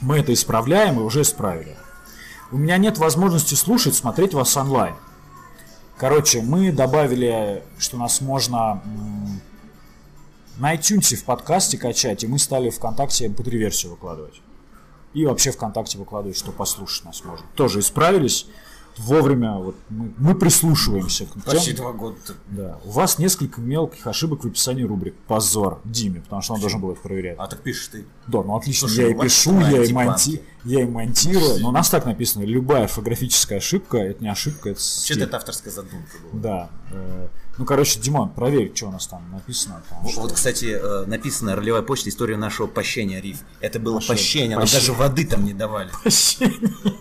[0.00, 1.76] Мы это исправляем и уже исправили.
[2.50, 4.94] У меня нет возможности слушать, смотреть вас онлайн.
[5.98, 8.82] Короче, мы добавили, что нас можно
[10.58, 14.40] на iTunes в подкасте качать, и мы стали ВКонтакте MP3 версию выкладывать.
[15.14, 17.46] И вообще ВКонтакте выкладывать, что послушать нас можно.
[17.54, 18.46] Тоже исправились
[18.98, 19.54] вовремя.
[19.54, 22.16] Вот мы, мы прислушиваемся к тем, Почти два года.
[22.48, 22.78] да.
[22.84, 25.14] У вас несколько мелких ошибок в описании рубрик.
[25.26, 27.36] Позор Диме, потому что он должен был их проверять.
[27.38, 28.04] А так пишешь ты.
[28.26, 30.42] Да, ну отлично, Слушай, я и ну, пишу, я и, монти...
[30.66, 31.60] я и монтирую.
[31.60, 35.22] Но у нас так написано, любая орфографическая ошибка, это не ошибка, это стиль.
[35.22, 36.42] это авторская задумка была.
[36.42, 36.70] Да.
[36.90, 39.82] э, Ну, короче, Димон, проверь, что у нас там написано.
[39.88, 43.38] потому Вот, вот, кстати, э, написано на ролевой почте история нашего пощения Риф.
[43.60, 44.16] Это было Пощение.
[44.16, 44.80] пощение, нам Пощение.
[44.88, 45.90] даже воды там не давали.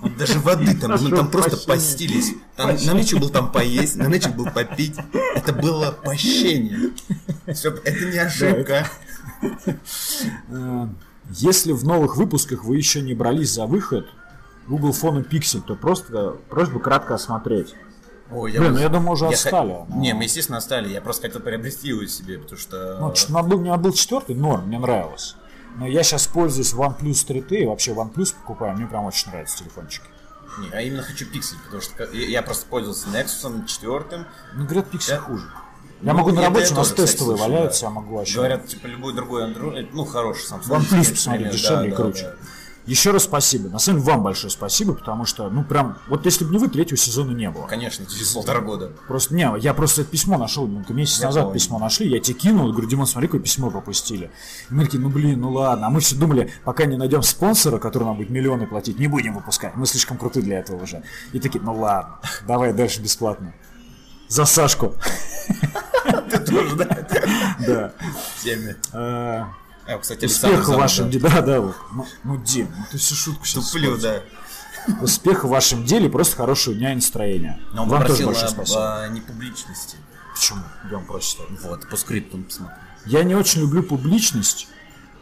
[0.01, 1.68] Вот Даже воды там, мы там просто Пощение.
[1.68, 2.34] постились.
[2.55, 4.95] Там, нам нечего было там поесть, нам нечего было попить.
[5.36, 6.91] Это было пощение.
[7.53, 8.88] Всё, это не ошибка.
[11.30, 14.07] Если в новых выпусках вы еще не брались за выход
[14.67, 17.73] Google Phone Pixel, то просто просьба кратко осмотреть.
[18.32, 19.71] Ой, Блин, вот- ну я думаю, уже я отстали.
[19.71, 20.89] хот- но- Не, мы, естественно, отстали.
[20.89, 22.97] Я просто хотел приобрести его себе, потому что...
[22.99, 25.36] Ну, чё- надо был, мне надо был четвертый, норм, мне нравилось.
[25.78, 30.05] Но я сейчас пользуюсь OnePlus 3T, и вообще OnePlus покупаю, мне прям очень нравятся телефончики.
[30.59, 34.26] Не, а именно хочу пиксель, потому что я, я просто пользовался Nexus четвертым.
[34.55, 35.19] Ну, говорят, Pixel Да.
[35.19, 35.43] хуже.
[36.02, 37.88] Я Ну, могу на работе, я у нас тоже, тестовые валяются, да.
[37.88, 38.36] я могу вообще...
[38.36, 40.80] Говорят, типа, любой другой Android, ну, хороший Samsung.
[40.80, 42.24] OnePlus, посмотри, да, дешевле и круче.
[42.24, 42.36] да.
[42.86, 43.68] Еще раз спасибо.
[43.70, 46.68] На самом деле, вам большое спасибо, потому что, ну, прям, вот если бы не вы,
[46.68, 47.66] третьего сезона не было.
[47.66, 48.91] Конечно, через полтора года.
[49.08, 51.54] Просто, не, я просто это письмо нашел, ну, месяц Я назад понял.
[51.56, 54.30] письмо нашли, я тебе кинул, говорю, Димон, смотри, какое письмо пропустили.
[54.70, 55.88] И мы такие, ну, блин, ну ладно.
[55.88, 59.34] А мы все думали, пока не найдем спонсора, который нам будет миллионы платить, не будем
[59.34, 59.76] выпускать.
[59.76, 61.02] Мы слишком круты для этого уже.
[61.34, 63.52] И такие, ну ладно, давай дальше бесплатно.
[64.28, 64.95] За Сашку.
[66.30, 67.07] Ты тоже, да?
[67.65, 67.93] Да.
[68.38, 68.76] В теме.
[69.88, 71.11] А, кстати, Александр Успеха в Замов, вашем да.
[71.11, 71.30] деле.
[71.30, 71.61] Да, да.
[71.61, 71.76] вот.
[71.93, 73.69] Ну, ну, Дим, ну ты всю шутку сейчас.
[73.69, 74.21] Туплю, да.
[75.01, 77.59] Успеха в вашем деле, просто хорошего дня и настроения.
[77.73, 79.03] Но он Вам тоже большое спасибо.
[79.03, 79.97] о непубличности.
[80.34, 80.61] Почему?
[80.89, 81.39] Я вам просит.
[81.63, 82.78] Вот, по скрипту посмотрим.
[83.05, 84.67] Я не очень люблю публичность,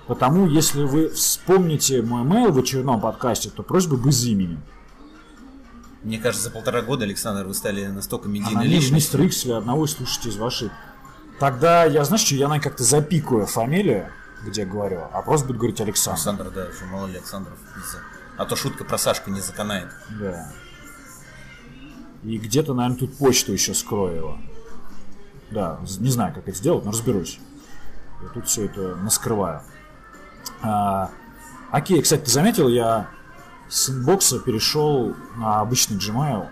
[0.08, 4.60] потому если вы вспомните мой mail в очередном подкасте, то просьба без имени.
[6.04, 9.22] Мне кажется, за полтора года, Александр, вы стали настолько медийной Аноним личностью.
[9.22, 10.70] мистер одного из слушателей из вашей.
[11.40, 14.10] Тогда я, знаешь что, я на как-то запикаю фамилию,
[14.46, 16.18] где говорю, а просто буду говорить Александр.
[16.18, 17.58] Александр, да, уже мало ли Александров.
[18.38, 19.90] А то шутка про Сашку не заканает.
[20.20, 20.52] Да.
[22.24, 24.38] И где-то, наверное, тут почту еще скрою его.
[25.52, 27.40] Да, не знаю, как это сделать, но разберусь.
[28.22, 29.62] Я тут все это наскрываю.
[30.62, 31.12] А,
[31.72, 33.10] окей, кстати, ты заметил, я
[33.74, 36.48] с инбокса перешел на обычный Gmail.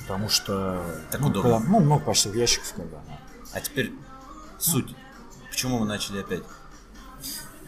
[0.00, 0.82] Потому что...
[1.10, 1.58] Так ну, удобно.
[1.58, 2.96] когда- ну, много почтовых ящиков, когда.
[3.06, 3.18] да.
[3.52, 3.92] А теперь
[4.58, 4.96] суть.
[5.50, 6.42] Почему мы начали опять?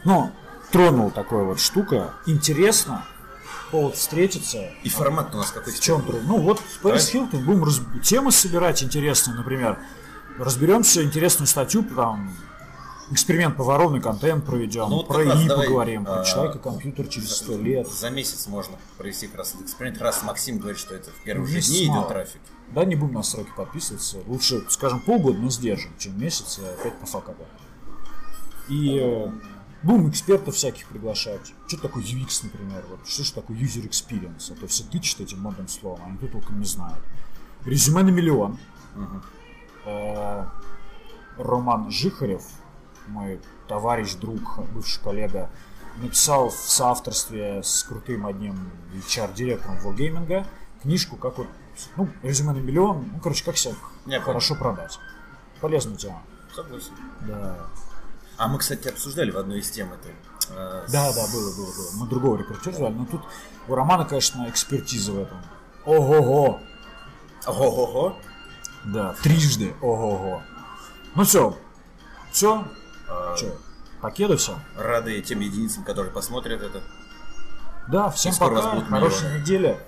[0.05, 0.33] Ну,
[0.71, 2.15] тронул такая вот штука.
[2.25, 3.05] Интересно.
[3.71, 4.71] Повод встретиться.
[4.83, 5.77] И формат у нас какой-то.
[5.79, 6.23] В чем друг?
[6.25, 9.79] Ну вот с Пэрис Хилтон будем раз- темы собирать интересные, например.
[10.39, 12.35] Разберемся интересную статью, там,
[13.11, 17.37] эксперимент по воровный контент проведем, Ну, вот про ИИ поговорим, про а, человека компьютер через
[17.37, 17.89] сто лет.
[17.89, 20.01] За месяц можно провести как раз этот эксперимент.
[20.01, 22.01] Раз Максим говорит, что это в первые же дни мало.
[22.01, 22.41] идет трафик.
[22.73, 24.19] Да, не будем на сроки подписываться.
[24.27, 27.45] Лучше, скажем, полгода, но сдержим, чем месяц, и опять по факапу.
[28.69, 29.29] И э,
[29.83, 31.53] будем экспертов всяких приглашать.
[31.67, 32.85] Что такое UX, например?
[32.89, 34.53] Вот, что же такое user experience?
[34.53, 37.03] А то все тычут этим модным словом, а никто толком не знает.
[37.65, 38.57] Резюме на миллион.
[39.85, 40.45] Э,
[41.37, 42.45] Роман Жихарев,
[43.11, 45.51] мой товарищ, друг, бывший коллега,
[45.97, 48.71] написал в соавторстве с крутым одним
[49.09, 50.47] HR-директором Wargaming
[50.83, 51.47] книжку, как вот,
[51.97, 53.75] ну, резюме на миллион, ну, короче, как себя
[54.07, 54.99] Я хорошо продать.
[55.61, 56.23] Полезная тема.
[56.55, 56.93] Согласен.
[57.29, 57.57] Да.
[58.39, 60.09] А мы, кстати, обсуждали в одной из тем это.
[60.51, 61.91] э, с- Да, да, было, было, было.
[61.97, 63.21] Мы другого рекрутера звали, но тут
[63.69, 65.39] у Романа, конечно, экспертиза в этом.
[65.85, 66.61] Ого-го!
[67.47, 68.17] Ого-го.
[68.87, 70.43] Да, трижды ого-го.
[71.15, 71.57] Ну все,
[72.33, 72.65] Все?
[73.37, 73.53] Че,
[74.01, 74.59] покеду все?
[74.77, 76.83] Рады тем единицам, которые посмотрят это.
[77.89, 79.79] Да, всем пока, хорошей недели.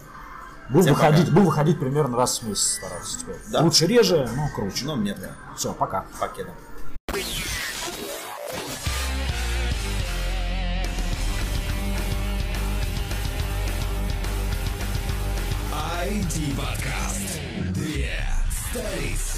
[0.68, 1.32] Буду Всем выходить, пока.
[1.32, 3.36] буду выходить примерно раз в месяц стараться теперь.
[3.50, 3.60] Да?
[3.60, 4.86] Лучше реже, но круче.
[4.86, 5.30] Ну, нет, да.
[5.56, 6.04] Все, пока.
[6.18, 6.50] Покеда.
[16.04, 17.38] IT подкаст.
[17.74, 18.12] Две
[18.50, 19.31] столицы.